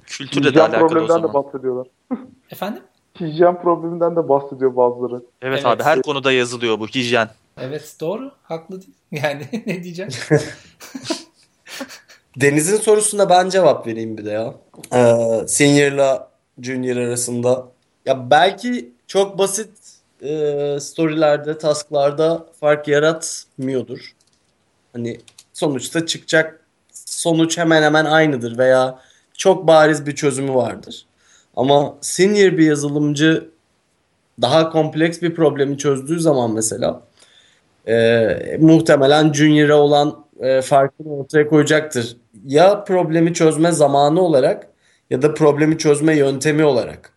[0.06, 1.44] Kültürle de alakalı o probleminden de zaman.
[1.44, 1.86] bahsediyorlar.
[2.50, 2.82] Efendim?
[3.20, 5.14] Hijyen probleminden de bahsediyor bazıları.
[5.14, 5.66] Evet, Evet.
[5.66, 7.30] abi her konuda yazılıyor bu hijyen.
[7.60, 8.32] Evet doğru.
[8.42, 8.94] Haklı değil.
[9.10, 10.10] Yani ne diyeceğim?
[12.36, 14.54] Deniz'in sorusuna ben cevap vereyim bir de ya.
[14.94, 17.68] Ee, senior'la junior arasında.
[18.06, 19.70] Ya belki çok basit
[20.22, 24.14] e, storylerde, tasklarda fark yaratmıyordur.
[24.92, 25.20] Hani
[25.52, 26.60] sonuçta çıkacak
[26.92, 28.98] sonuç hemen hemen aynıdır veya
[29.34, 31.06] çok bariz bir çözümü vardır.
[31.56, 33.50] Ama senior bir yazılımcı
[34.42, 37.00] daha kompleks bir problemi çözdüğü zaman mesela
[37.88, 42.16] e, muhtemelen Junior'a olan e, farkını ortaya koyacaktır.
[42.46, 44.68] Ya problemi çözme zamanı olarak
[45.10, 47.12] ya da problemi çözme yöntemi olarak.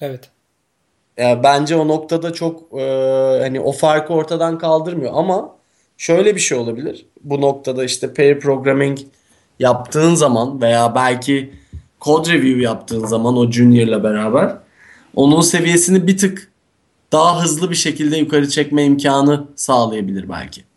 [0.00, 0.30] Evet.
[1.18, 2.82] E, bence o noktada çok e,
[3.40, 5.56] hani o farkı ortadan kaldırmıyor ama
[5.96, 7.06] şöyle bir şey olabilir.
[7.22, 8.98] Bu noktada işte pair programming
[9.58, 11.52] yaptığın zaman veya belki
[12.00, 14.56] code review yaptığın zaman o junior'la beraber
[15.16, 16.50] onun seviyesini bir tık
[17.12, 20.69] daha hızlı bir şekilde yukarı çekme imkanı sağlayabilir belki.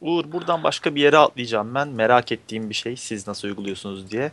[0.00, 1.88] Uğur buradan başka bir yere atlayacağım ben.
[1.88, 2.96] Merak ettiğim bir şey.
[2.96, 4.32] Siz nasıl uyguluyorsunuz diye.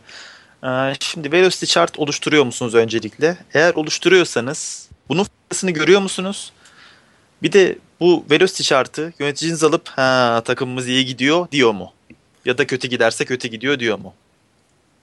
[0.64, 3.38] Ee, şimdi Velocity Chart oluşturuyor musunuz öncelikle?
[3.54, 6.52] Eğer oluşturuyorsanız bunun faydasını görüyor musunuz?
[7.42, 11.92] Bir de bu Velocity Chart'ı yöneticiniz alıp ha takımımız iyi gidiyor diyor mu?
[12.44, 14.14] Ya da kötü giderse kötü gidiyor diyor mu?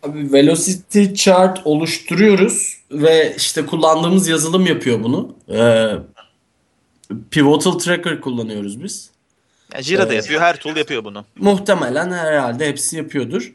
[0.04, 5.36] Abi Velocity Chart oluşturuyoruz ve işte kullandığımız yazılım yapıyor bunu.
[5.50, 5.92] Ee,
[7.32, 9.15] Pivotal Tracker kullanıyoruz biz.
[9.74, 10.24] Yani Jira'da Evet.
[10.24, 11.26] yapıyor, her tool yapıyor bunu.
[11.40, 13.54] Muhtemelen herhalde hepsi yapıyordur.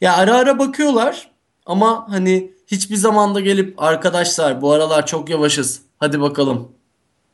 [0.00, 1.30] Ya ara ara bakıyorlar
[1.66, 5.82] ama hani hiçbir zamanda gelip arkadaşlar bu aralar çok yavaşız.
[5.98, 6.72] Hadi bakalım.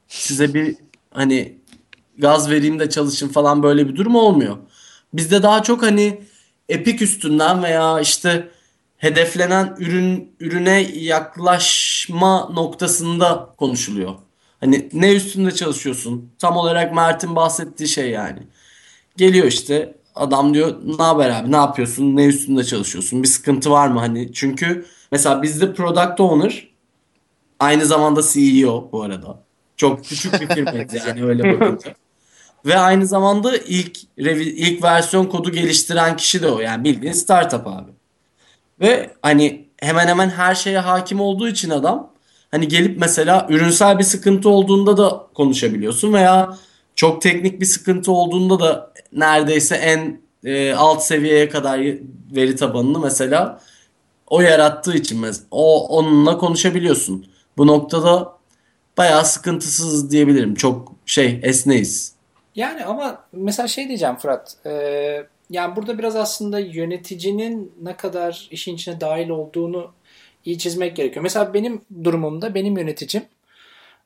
[0.09, 0.77] Size bir
[1.15, 1.59] hani
[2.19, 4.57] gaz vereyim de çalışın falan böyle bir durum olmuyor.
[5.13, 6.21] Bizde daha çok hani
[6.69, 8.49] Epic üstünden veya işte
[8.97, 14.15] hedeflenen ürün ürüne yaklaşma noktasında konuşuluyor.
[14.61, 16.31] Hani ne üstünde çalışıyorsun?
[16.39, 18.39] Tam olarak Mert'in bahsettiği şey yani.
[19.17, 21.53] Geliyor işte adam diyor ne haber abi?
[21.53, 22.17] Ne yapıyorsun?
[22.17, 23.23] Ne üstünde çalışıyorsun?
[23.23, 24.01] Bir sıkıntı var mı?
[24.01, 26.69] Hani çünkü mesela bizde product owner
[27.61, 29.43] aynı zamanda CEO bu arada.
[29.77, 31.95] Çok küçük bir firmayız yani öyle bakınca.
[32.67, 36.61] Ve aynı zamanda ilk ilk versiyon kodu geliştiren kişi de o.
[36.61, 37.91] Yani bildiğin startup abi.
[38.81, 42.13] Ve hani hemen hemen her şeye hakim olduğu için adam
[42.51, 46.57] hani gelip mesela ürünsel bir sıkıntı olduğunda da konuşabiliyorsun veya
[46.95, 51.81] çok teknik bir sıkıntı olduğunda da neredeyse en e, alt seviyeye kadar
[52.37, 53.61] veri tabanını mesela
[54.27, 57.27] o yarattığı için o onunla konuşabiliyorsun.
[57.57, 58.33] Bu noktada
[58.99, 60.55] bayağı sıkıntısız diyebilirim.
[60.55, 62.13] Çok şey esneyiz.
[62.55, 64.57] Yani ama mesela şey diyeceğim Fırat.
[64.67, 64.73] E,
[65.51, 69.91] yani burada biraz aslında yöneticinin ne kadar işin içine dahil olduğunu
[70.49, 71.23] iyi çizmek gerekiyor.
[71.23, 73.23] Mesela benim durumumda benim yöneticim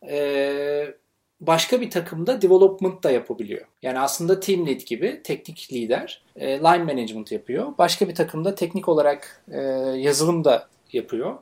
[0.09, 0.95] e,
[1.41, 3.67] başka bir takımda development da yapabiliyor.
[3.83, 7.79] Yani aslında team lead gibi teknik lider e, line management yapıyor.
[7.79, 9.61] Başka bir takımda teknik olarak e,
[9.97, 11.39] yazılım da yapıyor.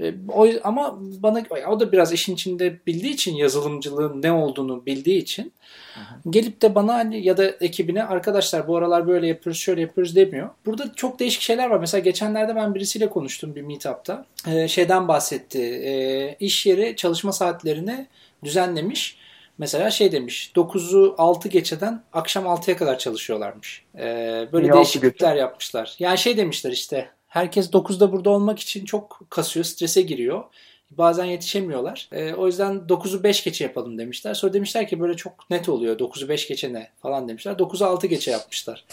[0.00, 5.18] E, o, ama bana o da biraz işin içinde bildiği için yazılımcılığın ne olduğunu bildiği
[5.18, 5.52] için
[5.94, 6.30] Hı-hı.
[6.30, 10.50] gelip de bana hani ya da ekibine arkadaşlar bu aralar böyle yapıyoruz şöyle yapıyoruz demiyor.
[10.66, 11.80] Burada çok değişik şeyler var.
[11.80, 14.26] Mesela geçenlerde ben birisiyle konuştum bir meetup'ta.
[14.46, 15.62] E, şeyden bahsetti.
[15.62, 18.06] E, iş yeri çalışma saatlerini
[18.44, 19.18] düzenlemiş
[19.58, 23.84] Mesela şey demiş 9'u 6 geçeden akşam 6'ya kadar çalışıyorlarmış.
[23.98, 25.96] Ee, böyle Niye değişiklikler yapmışlar.
[25.98, 30.44] Yani şey demişler işte herkes 9'da burada olmak için çok kasıyor, strese giriyor.
[30.90, 32.08] Bazen yetişemiyorlar.
[32.12, 34.34] Ee, o yüzden 9'u 5 geçe yapalım demişler.
[34.34, 35.98] Sonra demişler ki böyle çok net oluyor.
[35.98, 37.52] 9'u 5 geçe ne falan demişler.
[37.52, 38.84] 9'u 6 geçe yapmışlar.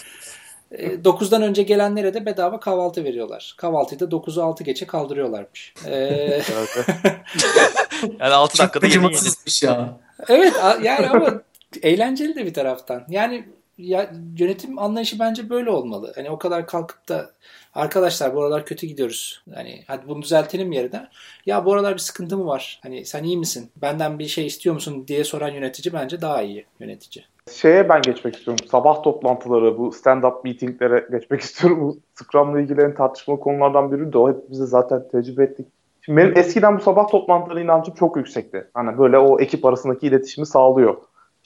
[0.72, 3.56] 9'dan önce gelenlere de bedava kahvaltı veriyorlar.
[3.58, 5.74] Kahvaltıyı da 9'u 6 geçe kaldırıyorlarmış.
[5.86, 5.92] Ee...
[8.20, 9.16] yani 6 dakikada yeni.
[9.62, 9.98] ya.
[10.30, 11.42] Evet yani ama
[11.82, 13.06] eğlenceli de bir taraftan.
[13.10, 13.46] Yani
[13.78, 16.14] ya, yönetim anlayışı bence böyle olmalı.
[16.16, 17.32] Hani o kadar kalkıp da
[17.76, 19.44] arkadaşlar bu aralar kötü gidiyoruz.
[19.54, 21.08] Hani hadi bunu düzeltelim yerine.
[21.46, 22.80] Ya bu aralar bir sıkıntı mı var?
[22.84, 23.72] Hani sen iyi misin?
[23.82, 27.26] Benden bir şey istiyor musun diye soran yönetici bence daha iyi yönetici.
[27.52, 28.66] Şeye ben geçmek istiyorum.
[28.72, 31.82] Sabah toplantıları, bu stand-up meetinglere geçmek istiyorum.
[31.82, 34.30] Bu Scrum'la ilgili en tartışmalı konulardan biri de o.
[34.30, 35.68] Hepimiz zaten tecrübe ettik.
[36.02, 38.68] Şimdi benim eskiden bu sabah toplantıları inancım çok yüksekti.
[38.74, 40.98] Hani böyle o ekip arasındaki iletişimi sağlıyor.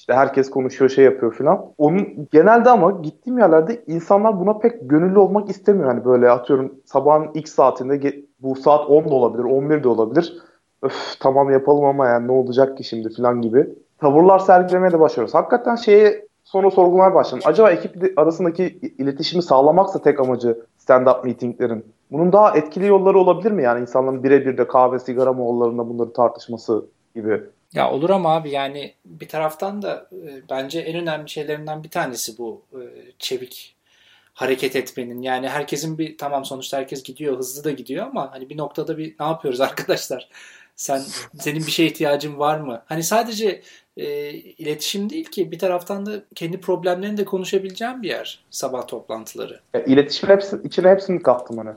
[0.09, 1.65] İşte herkes konuşuyor, şey yapıyor filan.
[1.77, 5.89] Onun genelde ama gittiğim yerlerde insanlar buna pek gönüllü olmak istemiyor.
[5.89, 10.37] Hani böyle atıyorum sabahın ilk saatinde bu saat 10 da olabilir, 11 de olabilir.
[10.81, 13.69] Öf tamam yapalım ama yani ne olacak ki şimdi filan gibi.
[13.97, 15.33] Tavırlar sergilemeye de başlıyoruz.
[15.33, 17.43] Hakikaten şeye sonra sorgulamaya başladım.
[17.45, 20.57] Acaba ekip arasındaki iletişimi sağlamaksa tek amacı
[20.87, 21.85] stand-up meetinglerin.
[22.11, 23.63] Bunun daha etkili yolları olabilir mi?
[23.63, 26.85] Yani insanların birebir de kahve, sigara mollarında bunları tartışması
[27.15, 27.41] gibi.
[27.73, 32.37] Ya olur ama abi yani bir taraftan da e, bence en önemli şeylerinden bir tanesi
[32.37, 32.81] bu e,
[33.19, 33.75] çevik
[34.33, 35.21] hareket etmenin.
[35.21, 39.15] Yani herkesin bir tamam sonuçta herkes gidiyor, hızlı da gidiyor ama hani bir noktada bir
[39.19, 40.29] ne yapıyoruz arkadaşlar?
[40.75, 41.03] Sen
[41.39, 42.83] senin bir şeye ihtiyacın var mı?
[42.85, 43.61] Hani sadece
[43.99, 49.59] e, iletişim değil ki bir taraftan da kendi problemlerini de konuşabileceğim bir yer sabah toplantıları.
[49.73, 51.69] Ya, iletişim hepsi, içine hepsini kattım hani.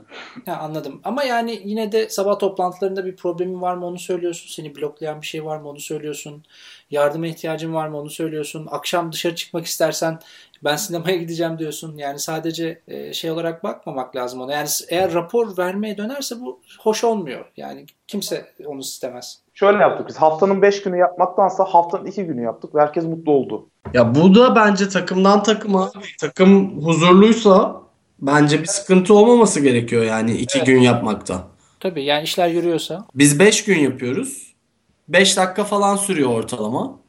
[0.45, 4.49] Ya, anladım ama yani yine de sabah toplantılarında bir problemin var mı onu söylüyorsun.
[4.49, 6.43] Seni bloklayan bir şey var mı onu söylüyorsun.
[6.91, 8.67] Yardıma ihtiyacın var mı onu söylüyorsun.
[8.71, 10.19] Akşam dışarı çıkmak istersen
[10.63, 11.97] ben sinemaya gideceğim diyorsun.
[11.97, 14.53] Yani sadece e, şey olarak bakmamak lazım ona.
[14.53, 17.45] Yani eğer rapor vermeye dönerse bu hoş olmuyor.
[17.57, 19.39] Yani kimse onu istemez.
[19.53, 23.67] Şöyle yaptık biz haftanın 5 günü yapmaktansa haftanın 2 günü yaptık ve herkes mutlu oldu.
[23.93, 27.81] Ya bu da bence takımdan takıma takım huzurluysa
[28.19, 30.67] bence bir sıkıntı olmaması gerekiyor yani 2 evet.
[30.67, 31.43] gün yapmakta.
[31.79, 33.05] Tabii yani işler yürüyorsa.
[33.15, 34.53] Biz 5 gün yapıyoruz.
[35.07, 36.99] 5 dakika falan sürüyor ortalama.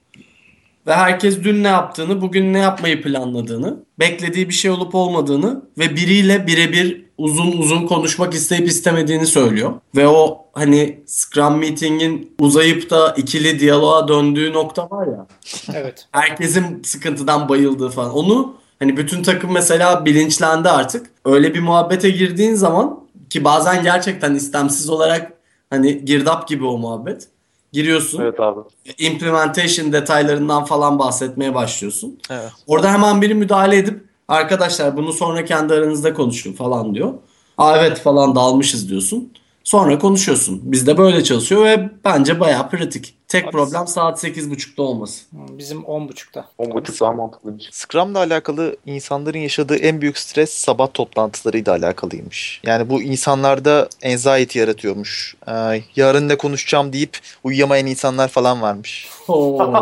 [0.87, 5.97] Ve herkes dün ne yaptığını, bugün ne yapmayı planladığını, beklediği bir şey olup olmadığını ve
[5.97, 9.73] biriyle birebir uzun uzun konuşmak isteyip istemediğini söylüyor.
[9.97, 15.27] Ve o hani Scrum Meeting'in uzayıp da ikili diyaloğa döndüğü nokta var ya.
[15.75, 16.09] Evet.
[16.13, 18.13] Herkesin sıkıntıdan bayıldığı falan.
[18.15, 21.11] Onu hani bütün takım mesela bilinçlendi artık.
[21.25, 25.33] Öyle bir muhabbete girdiğin zaman ki bazen gerçekten istemsiz olarak
[25.71, 27.29] hani girdap gibi o muhabbet
[27.75, 28.23] giriyorsun.
[28.23, 28.61] Evet abi.
[28.99, 32.19] Implementation detaylarından falan bahsetmeye başlıyorsun.
[32.31, 32.53] Evet.
[32.67, 37.15] Orada hemen biri müdahale edip arkadaşlar bunu sonra kendi aranızda konuşun falan diyor.
[37.59, 39.33] Aa evet falan dalmışız diyorsun.
[39.65, 40.61] Sonra konuşuyorsun.
[40.65, 43.15] Bizde böyle çalışıyor ve bence bayağı pratik.
[43.29, 45.25] Tek Abi- problem saat 8.30'da olması.
[45.33, 46.45] Bizim 10.30'da.
[46.59, 47.69] 10.30 daha mantıklıymış.
[47.73, 52.61] Scrum'la alakalı insanların yaşadığı en büyük stres sabah toplantılarıyla alakalıymış.
[52.65, 55.35] Yani bu insanlarda anxiety yaratıyormuş.
[55.49, 59.09] Ee, yarın ne konuşacağım deyip uyuyamayan insanlar falan varmış.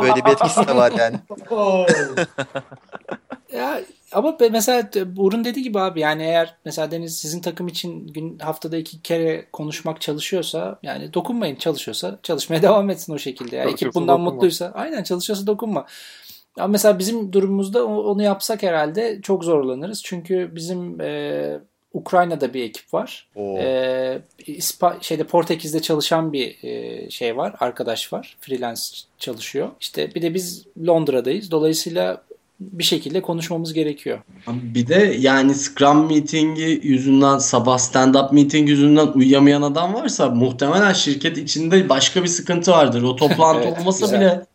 [0.02, 1.16] Böyle bir etkisi de var yani.
[3.52, 3.80] Ya
[4.12, 8.76] ama mesela Uğur'un dediği gibi abi yani eğer mesela Deniz sizin takım için gün haftada
[8.76, 13.56] iki kere konuşmak çalışıyorsa yani dokunmayın çalışıyorsa çalışmaya devam etsin o şekilde.
[13.56, 14.30] Yani ekip bundan dokunma.
[14.30, 15.86] mutluysa aynen çalışıyorsa dokunma.
[16.56, 20.02] Ama mesela bizim durumumuzda onu yapsak herhalde çok zorlanırız.
[20.04, 21.60] Çünkü bizim e,
[21.94, 23.28] Ukrayna'da bir ekip var.
[23.36, 23.58] Oo.
[23.58, 28.36] E, İspa- şeyde Portekiz'de çalışan bir e, şey var, arkadaş var.
[28.40, 28.82] Freelance
[29.18, 29.68] çalışıyor.
[29.80, 31.50] İşte bir de biz Londra'dayız.
[31.50, 32.22] Dolayısıyla
[32.72, 34.18] bir şekilde konuşmamız gerekiyor.
[34.48, 41.38] Bir de yani Scrum meetingi yüzünden sabah stand-up meeting yüzünden uyuyamayan adam varsa muhtemelen şirket
[41.38, 43.02] içinde başka bir sıkıntı vardır.
[43.02, 44.20] O toplantı Evet, olmasa güzel.
[44.20, 44.46] bile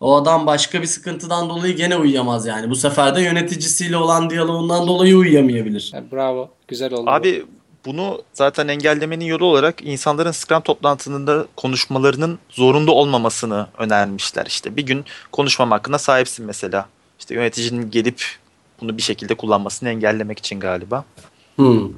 [0.00, 2.70] o adam başka bir sıkıntıdan dolayı gene uyuyamaz yani.
[2.70, 5.90] Bu sefer de yöneticisiyle olan diyaloğundan dolayı uyuyamayabilir.
[5.94, 6.50] Yani bravo.
[6.68, 7.10] Güzel oldu.
[7.10, 7.44] Abi
[7.86, 14.46] bunu zaten engellemenin yolu olarak insanların Scrum toplantılarında konuşmalarının zorunda olmamasını önermişler.
[14.46, 16.86] İşte bir gün konuşmam hakkında sahipsin mesela.
[17.28, 18.24] İşte yöneticinin gelip
[18.80, 21.04] bunu bir şekilde kullanmasını engellemek için galiba.
[21.56, 21.88] Hmm.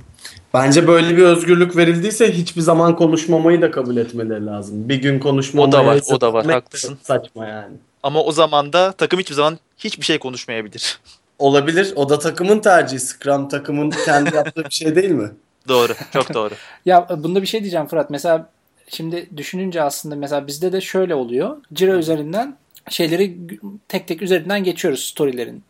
[0.55, 4.89] Bence böyle bir özgürlük verildiyse hiçbir zaman konuşmamayı da kabul etmeleri lazım.
[4.89, 6.99] Bir gün konuşmamaya O da var, o da var, haklısın.
[7.03, 7.77] Saçma yani.
[8.03, 11.01] Ama o zaman da takım hiçbir zaman hiçbir şey konuşmayabilir.
[11.39, 11.93] Olabilir.
[11.97, 13.01] O da takımın tercihi.
[13.01, 15.31] Scrum takımın kendi yaptığı bir şey değil mi?
[15.69, 16.55] doğru, çok doğru.
[16.87, 18.11] Ya bunda bir şey diyeceğim Fırat.
[18.11, 18.51] Mesela
[18.89, 21.57] şimdi düşününce aslında mesela bizde de şöyle oluyor.
[21.77, 22.57] Jira üzerinden
[22.91, 23.39] şeyleri
[23.89, 25.63] tek tek üzerinden geçiyoruz storylerin.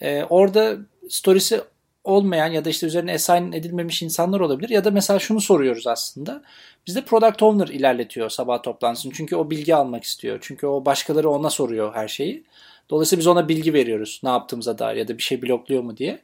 [0.00, 0.76] Ee, orada
[1.08, 1.60] story'si
[2.04, 4.68] olmayan ya da işte üzerine assign edilmemiş insanlar olabilir.
[4.68, 6.42] Ya da mesela şunu soruyoruz aslında.
[6.86, 9.12] Bizde product owner ilerletiyor sabah toplantısını.
[9.12, 10.38] Çünkü o bilgi almak istiyor.
[10.40, 12.44] Çünkü o başkaları ona soruyor her şeyi.
[12.90, 16.18] Dolayısıyla biz ona bilgi veriyoruz ne yaptığımıza dair ya da bir şey blokluyor mu diye.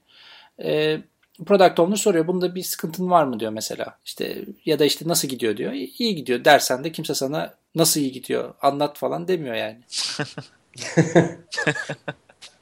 [0.62, 0.98] Ee,
[1.46, 3.98] product owner soruyor bunda bir sıkıntın var mı diyor mesela.
[4.04, 5.72] İşte ya da işte nasıl gidiyor diyor.
[5.72, 9.78] İyi gidiyor dersen de kimse sana nasıl iyi gidiyor anlat falan demiyor yani.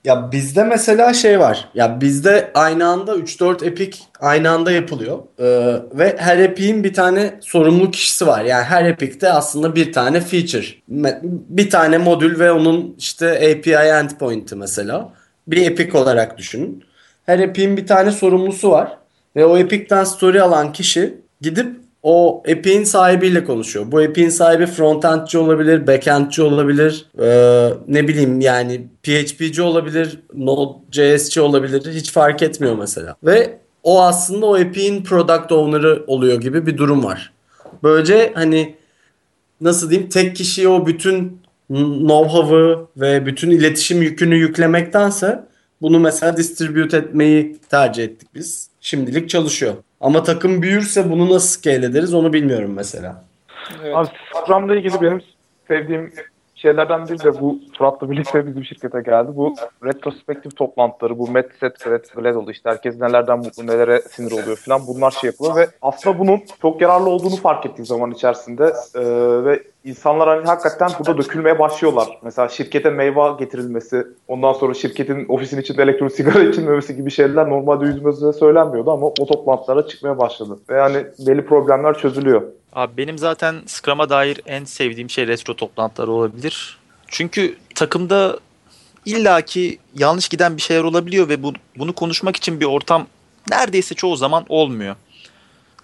[0.04, 1.68] Ya bizde mesela şey var.
[1.74, 5.18] Ya bizde aynı anda 3-4 epic aynı anda yapılıyor.
[5.38, 8.44] Ee, ve her epic'in bir tane sorumlu kişisi var.
[8.44, 10.66] Yani her epic'te aslında bir tane feature.
[10.92, 15.12] Me- Bir tane modül ve onun işte API endpoint'i mesela.
[15.46, 16.84] Bir epic olarak düşünün.
[17.26, 18.98] Her epic'in bir tane sorumlusu var.
[19.36, 23.92] Ve o epic'ten story alan kişi gidip o epic'in sahibiyle konuşuyor.
[23.92, 31.92] Bu epic'in sahibi frontendci olabilir, backendci olabilir, ee, ne bileyim yani PHP'ci olabilir, Node.js'ci olabilir.
[31.94, 33.16] Hiç fark etmiyor mesela.
[33.24, 37.32] Ve o aslında o epic'in product owner'ı oluyor gibi bir durum var.
[37.82, 38.74] Böylece hani
[39.60, 41.40] nasıl diyeyim tek kişiye o bütün
[41.70, 45.44] know-how'ı ve bütün iletişim yükünü yüklemektense
[45.82, 48.70] bunu mesela distribute etmeyi tercih ettik biz.
[48.80, 49.74] Şimdilik çalışıyor.
[50.00, 53.24] Ama takım büyürse bunu nasıl scale ederiz onu bilmiyorum mesela.
[53.82, 53.96] Evet.
[53.96, 55.22] Abi Scrum'la ilgili benim
[55.68, 56.12] sevdiğim
[56.54, 59.28] şeylerden biri de bu Fırat'la birlikte bizim şirkete geldi.
[59.34, 64.32] Bu retrospektif toplantıları, bu Met Set Glad, Glad oldu işte herkes nelerden mutlu, nelere sinir
[64.32, 68.72] oluyor falan bunlar şey yapılıyor ve aslında bunun çok yararlı olduğunu fark ettiğim zaman içerisinde
[68.94, 69.00] Ee,
[69.44, 72.18] ve insanlar hani hakikaten burada dökülmeye başlıyorlar.
[72.22, 77.84] Mesela şirkete meyve getirilmesi, ondan sonra şirketin ofisin içinde elektronik sigara içilmemesi gibi şeyler normalde
[77.84, 80.58] yüzümüzde söylenmiyordu ama o toplantılara çıkmaya başladı.
[80.68, 82.42] Ve yani belli problemler çözülüyor.
[82.72, 86.78] Abi benim zaten Scrum'a dair en sevdiğim şey retro toplantıları olabilir.
[87.06, 88.38] Çünkü takımda
[89.06, 93.06] illaki yanlış giden bir şeyler olabiliyor ve bu, bunu konuşmak için bir ortam
[93.50, 94.96] neredeyse çoğu zaman olmuyor.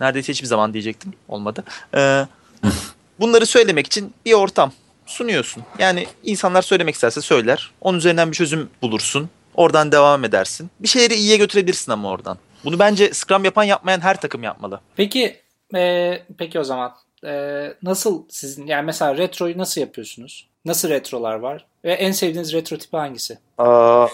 [0.01, 1.13] Neredeyse hiçbir zaman diyecektim.
[1.29, 1.65] Olmadı.
[1.95, 2.27] Ee,
[3.21, 4.73] bunları söylemek için bir ortam
[5.07, 5.63] sunuyorsun.
[5.79, 7.71] Yani insanlar söylemek isterse söyler.
[7.81, 9.31] Onun üzerinden bir çözüm bulursun.
[9.55, 10.71] Oradan devam edersin.
[10.81, 12.39] Bir şeyleri iyiye götürebilirsin ama oradan.
[12.65, 14.81] Bunu bence Scrum yapan yapmayan her takım yapmalı.
[14.97, 15.37] Peki
[15.75, 16.93] e, peki o zaman
[17.25, 20.49] e, nasıl sizin yani mesela retroyu nasıl yapıyorsunuz?
[20.65, 21.67] Nasıl retrolar var?
[21.85, 23.39] Ve en sevdiğiniz retro tipi hangisi?
[23.59, 24.07] Aa,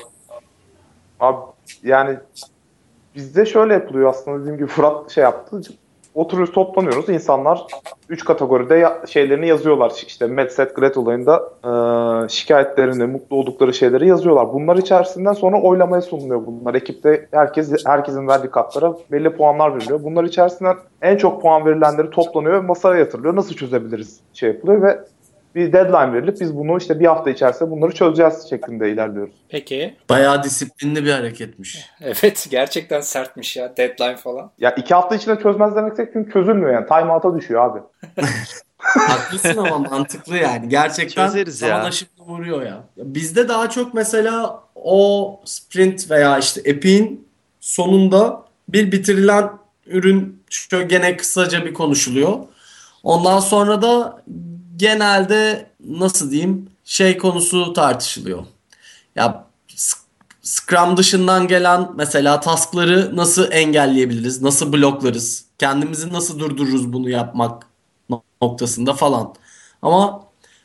[1.20, 1.36] abi
[1.82, 2.18] yani
[3.14, 5.60] bizde şöyle yapılıyor aslında dediğim gibi Fırat şey yaptı.
[6.14, 7.08] Oturuyoruz toplanıyoruz.
[7.08, 7.66] İnsanlar
[8.08, 9.92] 3 kategoride ya- şeylerini yazıyorlar.
[10.06, 14.52] İşte Medset Gret olayında e, şikayetlerini, mutlu oldukları şeyleri yazıyorlar.
[14.52, 16.74] Bunlar içerisinden sonra oylamaya sunuluyor bunlar.
[16.74, 20.04] Ekipte herkes herkesin verdiği katlara belli puanlar veriliyor.
[20.04, 23.36] Bunlar içerisinden en çok puan verilenleri toplanıyor ve masaya yatırılıyor.
[23.36, 25.00] Nasıl çözebiliriz şey yapılıyor ve
[25.54, 29.34] bir deadline verilip biz bunu işte bir hafta içerisinde bunları çözeceğiz şeklinde ilerliyoruz.
[29.48, 29.96] Peki.
[30.08, 31.90] Bayağı disiplinli bir hareketmiş.
[32.00, 34.50] Evet gerçekten sertmiş ya deadline falan.
[34.58, 36.86] Ya iki hafta içinde çözmez demeksek çünkü çözülmüyor yani.
[36.86, 37.78] Timeout'a düşüyor abi.
[38.82, 40.68] Haklısın ama mantıklı yani.
[40.68, 41.84] Gerçekten Çözeriz zaman ya.
[41.84, 42.80] aşımı vuruyor ya.
[42.96, 47.28] Bizde daha çok mesela o sprint veya işte Epic'in
[47.60, 49.50] sonunda bir bitirilen
[49.86, 52.38] ürün şöyle gene kısaca bir konuşuluyor.
[53.02, 54.22] Ondan sonra da
[54.82, 58.44] genelde nasıl diyeyim şey konusu tartışılıyor.
[59.16, 59.46] Ya
[60.42, 64.42] Scrum dışından gelen mesela taskları nasıl engelleyebiliriz?
[64.42, 65.44] Nasıl bloklarız?
[65.58, 67.66] Kendimizi nasıl durdururuz bunu yapmak
[68.42, 69.34] noktasında falan.
[69.82, 70.22] Ama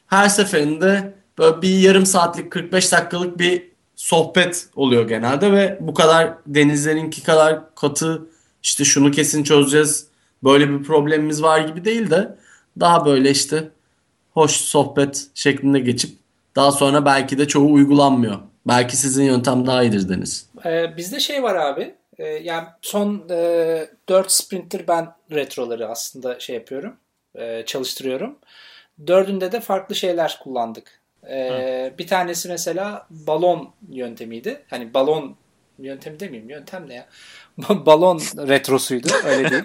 [0.07, 6.33] her seferinde böyle bir yarım saatlik 45 dakikalık bir sohbet oluyor genelde ve bu kadar
[6.47, 8.27] denizlerinki kadar katı
[8.63, 10.07] işte şunu kesin çözeceğiz
[10.43, 12.37] böyle bir problemimiz var gibi değil de
[12.79, 13.71] daha böyle işte
[14.37, 16.17] hoş sohbet şeklinde geçip
[16.55, 18.39] daha sonra belki de çoğu uygulanmıyor.
[18.67, 20.49] Belki sizin yöntem daha iyidir Deniz.
[20.65, 21.95] Ee, bizde şey var abi.
[22.17, 26.95] Ee, yani son e, 4 sprinter ben retroları aslında şey yapıyorum.
[27.35, 28.35] e, çalıştırıyorum.
[29.07, 31.01] Dördünde de farklı şeyler kullandık.
[31.29, 34.63] Ee, bir tanesi mesela balon yöntemiydi.
[34.69, 35.35] Hani balon
[35.79, 36.49] yöntemi demeyeyim.
[36.49, 37.05] Yöntem ne ya?
[37.69, 39.07] balon retrosuydu.
[39.25, 39.63] Öyle değil.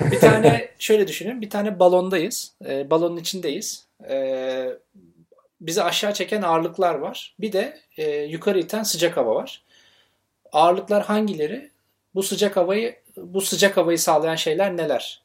[0.00, 1.40] bir tane şöyle düşünün.
[1.40, 2.52] Bir tane balondayız.
[2.66, 3.86] Ee, balonun içindeyiz.
[4.08, 4.68] Ee,
[5.60, 7.34] bizi aşağı çeken ağırlıklar var.
[7.40, 9.62] Bir de e, yukarı iten sıcak hava var.
[10.52, 11.70] Ağırlıklar hangileri?
[12.14, 15.22] Bu sıcak havayı bu sıcak havayı sağlayan şeyler neler?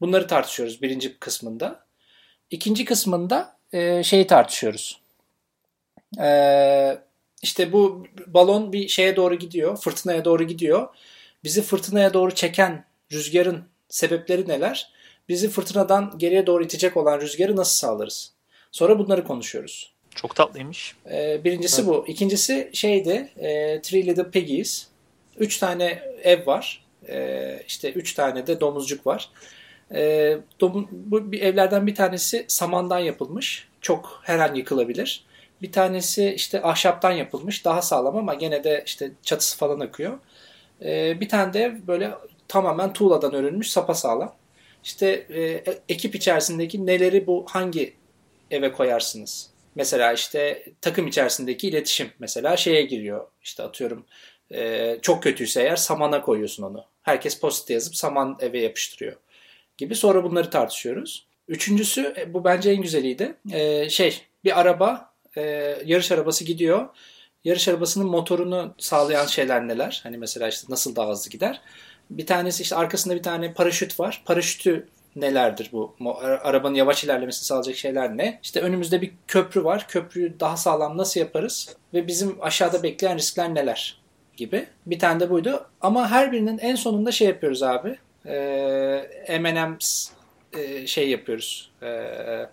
[0.00, 1.84] Bunları tartışıyoruz birinci kısmında.
[2.50, 5.00] İkinci kısmında e, şeyi tartışıyoruz.
[6.20, 6.98] E,
[7.42, 10.88] işte bu balon bir şeye doğru gidiyor, fırtınaya doğru gidiyor.
[11.44, 14.92] Bizi fırtınaya doğru çeken rüzgarın sebepleri neler?
[15.28, 18.32] Bizi fırtınadan geriye doğru itecek olan rüzgarı nasıl sağlarız?
[18.72, 19.92] Sonra bunları konuşuyoruz.
[20.14, 20.94] Çok tatlıymış.
[21.10, 22.04] Ee, birincisi bu.
[22.08, 24.86] İkincisi şeydi e, Three Little Piggies.
[25.38, 26.84] Üç tane ev var.
[27.08, 29.30] Ee, işte üç tane de domuzcuk var.
[29.94, 33.68] Ee, domu- bu bir evlerden bir tanesi samandan yapılmış.
[33.80, 35.24] Çok her an yıkılabilir.
[35.62, 37.64] Bir tanesi işte ahşaptan yapılmış.
[37.64, 40.18] Daha sağlam ama gene de işte çatısı falan akıyor.
[40.84, 42.10] Ee, bir tane de böyle
[42.48, 44.34] tamamen tuğladan örülmüş sapasağlam.
[44.84, 47.94] İşte e, ekip içerisindeki neleri bu hangi
[48.50, 49.50] eve koyarsınız?
[49.74, 53.26] Mesela işte takım içerisindeki iletişim mesela şeye giriyor.
[53.42, 54.06] İşte atıyorum
[54.52, 56.84] e, çok kötüyse eğer samana koyuyorsun onu.
[57.02, 59.16] Herkes post yazıp saman eve yapıştırıyor
[59.78, 59.94] gibi.
[59.94, 61.26] Sonra bunları tartışıyoruz.
[61.48, 63.34] Üçüncüsü e, bu bence en güzeliydi.
[63.52, 65.42] E, şey bir araba e,
[65.84, 66.88] yarış arabası gidiyor.
[67.44, 70.00] Yarış arabasının motorunu sağlayan şeyler neler?
[70.02, 71.60] Hani mesela işte nasıl daha hızlı gider?
[72.10, 74.22] Bir tanesi işte arkasında bir tane paraşüt var.
[74.24, 75.96] Paraşütü nelerdir bu?
[76.20, 78.40] Arabanın yavaş ilerlemesini sağlayacak şeyler ne?
[78.42, 79.88] İşte önümüzde bir köprü var.
[79.88, 81.76] Köprüyü daha sağlam nasıl yaparız?
[81.94, 84.00] Ve bizim aşağıda bekleyen riskler neler?
[84.36, 84.66] Gibi.
[84.86, 85.66] Bir tane de buydu.
[85.80, 87.98] Ama her birinin en sonunda şey yapıyoruz abi.
[88.26, 90.10] Ee, M&M's
[90.52, 91.70] e, şey yapıyoruz.
[91.82, 92.46] Ee,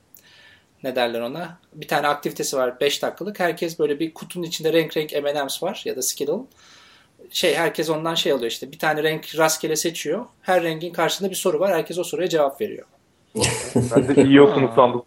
[0.84, 1.58] ne derler ona?
[1.74, 3.40] Bir tane aktivitesi var 5 dakikalık.
[3.40, 6.34] Herkes böyle bir kutunun içinde renk renk M&M's var ya da Skittle.
[7.30, 8.72] Şey herkes ondan şey alıyor işte.
[8.72, 10.26] Bir tane renk rastgele seçiyor.
[10.42, 11.74] Her rengin karşısında bir soru var.
[11.74, 12.86] Herkes o soruya cevap veriyor.
[13.76, 15.04] Ben de yiyorsunuz sandım.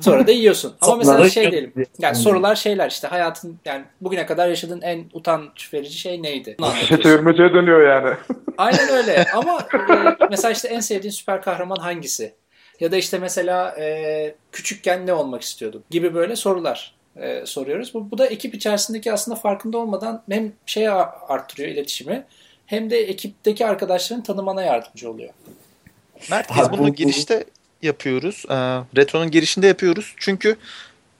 [0.00, 0.74] Sonra da yiyorsun.
[0.80, 1.72] Ama mesela şey da- diyelim.
[1.98, 6.56] Yani sorular şeyler işte hayatın yani bugüne kadar yaşadığın en utanç verici şey neydi?
[6.62, 6.96] Anlatıyorsun.
[7.02, 8.16] çevirmeceye dönüyor yani.
[8.58, 12.34] Aynen öyle ama e, mesela işte en sevdiğin süper kahraman hangisi?
[12.82, 17.94] Ya da işte mesela e, küçükken ne olmak istiyordun gibi böyle sorular e, soruyoruz.
[17.94, 22.24] Bu, bu da ekip içerisindeki aslında farkında olmadan hem şeye arttırıyor iletişimi
[22.66, 25.30] hem de ekipteki arkadaşların tanımana yardımcı oluyor.
[26.30, 27.44] Mert biz Abi bunu bu- girişte
[27.82, 28.44] yapıyoruz.
[28.48, 28.54] Ee,
[28.96, 30.14] Retro'nun girişinde yapıyoruz.
[30.16, 30.56] Çünkü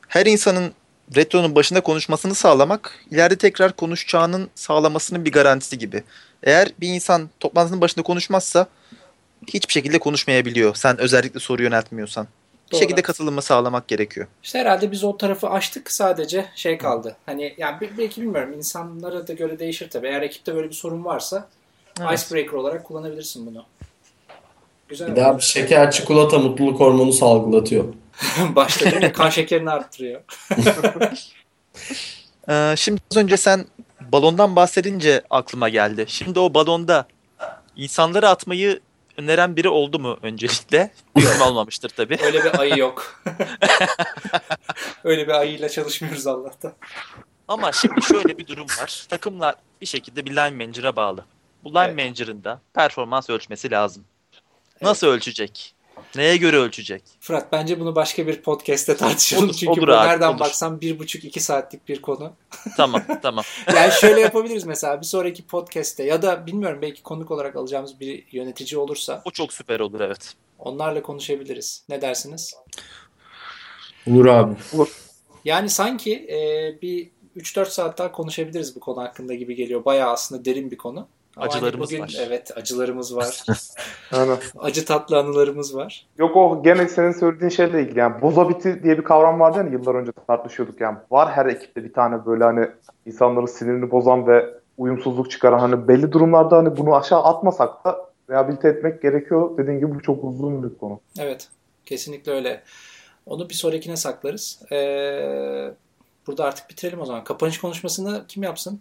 [0.08, 0.72] her insanın
[1.16, 6.02] Retro'nun başında konuşmasını sağlamak ileride tekrar konuşacağının sağlamasının bir garantisi gibi.
[6.42, 8.66] Eğer bir insan toplantının başında konuşmazsa
[9.48, 10.74] hiçbir şekilde konuşmayabiliyor.
[10.74, 12.26] Sen özellikle soru yöneltmiyorsan.
[12.66, 12.80] Bir Doğru.
[12.80, 14.26] şekilde katılımı sağlamak gerekiyor.
[14.42, 17.16] İşte herhalde biz o tarafı açtık sadece şey kaldı.
[17.26, 20.06] Hani yani bir- belki bilmiyorum insanlara da göre değişir tabii.
[20.06, 21.48] Eğer ekipte böyle bir sorun varsa
[22.00, 22.18] Evet.
[22.20, 23.64] icebreaker olarak kullanabilirsin bunu.
[24.88, 25.10] Güzel.
[25.10, 27.84] Bir daha bir şeker çikolata mutluluk hormonu salgılatıyor.
[28.56, 29.12] Başta değil mi?
[29.12, 30.20] Kan şekerini arttırıyor.
[32.48, 33.66] Ee, şimdi az önce sen
[34.12, 36.04] balondan bahsedince aklıma geldi.
[36.08, 37.06] Şimdi o balonda
[37.76, 38.80] insanları atmayı
[39.16, 40.90] öneren biri oldu mu öncelikle?
[41.16, 42.18] Büyük olmamıştır tabii.
[42.24, 43.22] Öyle bir ayı yok.
[45.04, 46.72] Öyle bir ayıyla çalışmıyoruz Allah'tan.
[47.48, 49.06] Ama şimdi şöyle bir durum var.
[49.08, 51.24] Takımlar bir şekilde bir line manager'a bağlı.
[51.64, 51.96] Bu line Evet.
[51.96, 54.04] manager'ın da performans ölçmesi lazım.
[54.82, 55.74] Nasıl ölçecek?
[56.16, 57.02] Neye göre ölçecek?
[57.20, 59.44] Fırat bence bunu başka bir podcast'te tartışalım.
[59.44, 60.40] Olur, Çünkü olur bu abi, nereden olur.
[60.40, 62.32] baksan bir buçuk iki saatlik bir konu.
[62.76, 63.44] Tamam tamam.
[63.76, 68.24] Yani şöyle yapabiliriz mesela bir sonraki podcast'te ya da bilmiyorum belki konuk olarak alacağımız bir
[68.32, 70.34] yönetici olursa O çok süper olur evet.
[70.58, 71.84] onlarla konuşabiliriz.
[71.88, 72.54] Ne dersiniz?
[74.10, 74.54] Olur abi.
[75.44, 76.38] Yani sanki e,
[76.82, 79.84] bir 3-4 saat daha konuşabiliriz bu konu hakkında gibi geliyor.
[79.84, 81.08] Bayağı aslında derin bir konu.
[81.36, 82.16] Acılarımız bugün, var.
[82.20, 83.44] Evet acılarımız var.
[84.58, 86.06] Acı tatlı anılarımız var.
[86.18, 89.94] Yok o gene senin söylediğin şeyle ilgili yani bozabiti diye bir kavram vardı yani yıllar
[89.94, 90.98] önce tartışıyorduk yani.
[91.10, 92.68] Var her ekipte bir tane böyle hani
[93.06, 98.68] insanların sinirini bozan ve uyumsuzluk çıkaran hani belli durumlarda hani bunu aşağı atmasak da rehabilite
[98.68, 99.58] etmek gerekiyor.
[99.58, 101.00] Dediğin gibi bu çok uzun bir konu.
[101.18, 101.48] Evet
[101.86, 102.62] kesinlikle öyle.
[103.26, 104.62] Onu bir sonrakine saklarız.
[104.72, 105.74] Ee,
[106.26, 107.24] burada artık bitirelim o zaman.
[107.24, 108.80] Kapanış konuşmasını kim yapsın?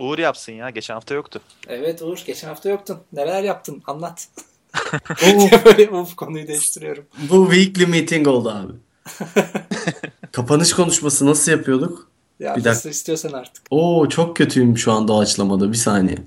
[0.00, 0.70] Uğur yapsın ya.
[0.70, 1.40] Geçen hafta yoktu.
[1.68, 2.98] Evet Uğur geçen hafta yoktun.
[3.12, 3.82] Neler yaptın?
[3.86, 4.28] Anlat.
[5.10, 7.04] Oo, Böyle uf konuyu değiştiriyorum.
[7.30, 8.72] bu weekly meeting oldu abi.
[10.32, 12.10] Kapanış konuşması nasıl yapıyorduk?
[12.40, 13.62] Ya Bir nasıl istiyorsan artık.
[13.70, 15.72] Oo çok kötüyüm şu an doğaçlamada.
[15.72, 16.18] Bir saniye.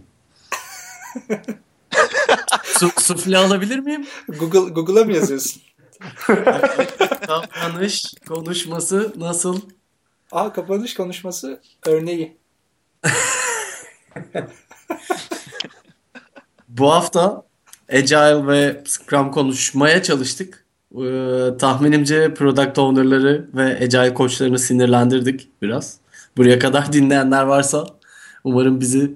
[2.64, 4.08] Su, sufle alabilir miyim?
[4.28, 5.62] Google Google'a mı yazıyorsun?
[7.28, 9.62] Kapanış konuşması nasıl?
[10.32, 12.38] Aa kapanış konuşması örneği.
[16.68, 17.44] Bu hafta
[17.92, 20.66] Agile ve Scrum konuşmaya çalıştık.
[20.96, 25.98] Ee, tahminimce Product Owner'ları ve Agile koçlarını sinirlendirdik biraz.
[26.38, 27.86] Buraya kadar dinleyenler varsa
[28.44, 29.12] umarım bizi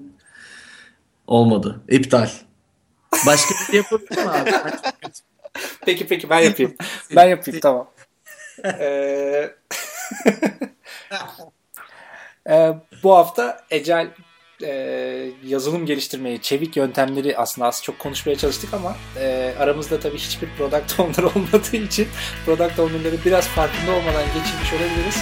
[1.27, 1.81] olmadı.
[1.89, 2.29] İptal.
[3.27, 4.51] Başka bir şey yapabilir mi abi?
[5.85, 6.75] Peki peki ben yapayım.
[7.15, 7.91] ben yapayım tamam.
[8.65, 9.55] Ee,
[12.49, 12.73] Ee,
[13.03, 14.11] bu hafta Agile
[14.63, 20.47] e, yazılım geliştirmeyi, çevik yöntemleri aslında az çok konuşmaya çalıştık ama e, aramızda tabii hiçbir
[20.57, 22.07] product owner olmadığı için
[22.45, 25.17] product owner'ları biraz farkında olmadan geçirmiş olabiliriz.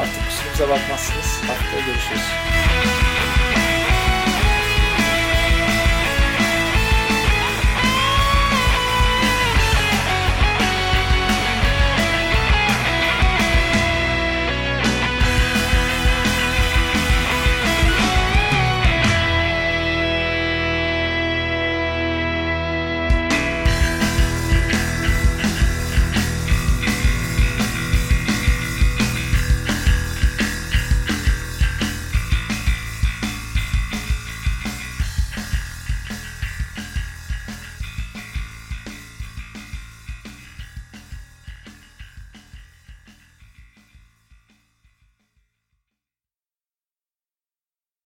[0.00, 1.42] Artık kusurumuza bakmazsınız.
[1.46, 2.95] Haftaya görüşürüz.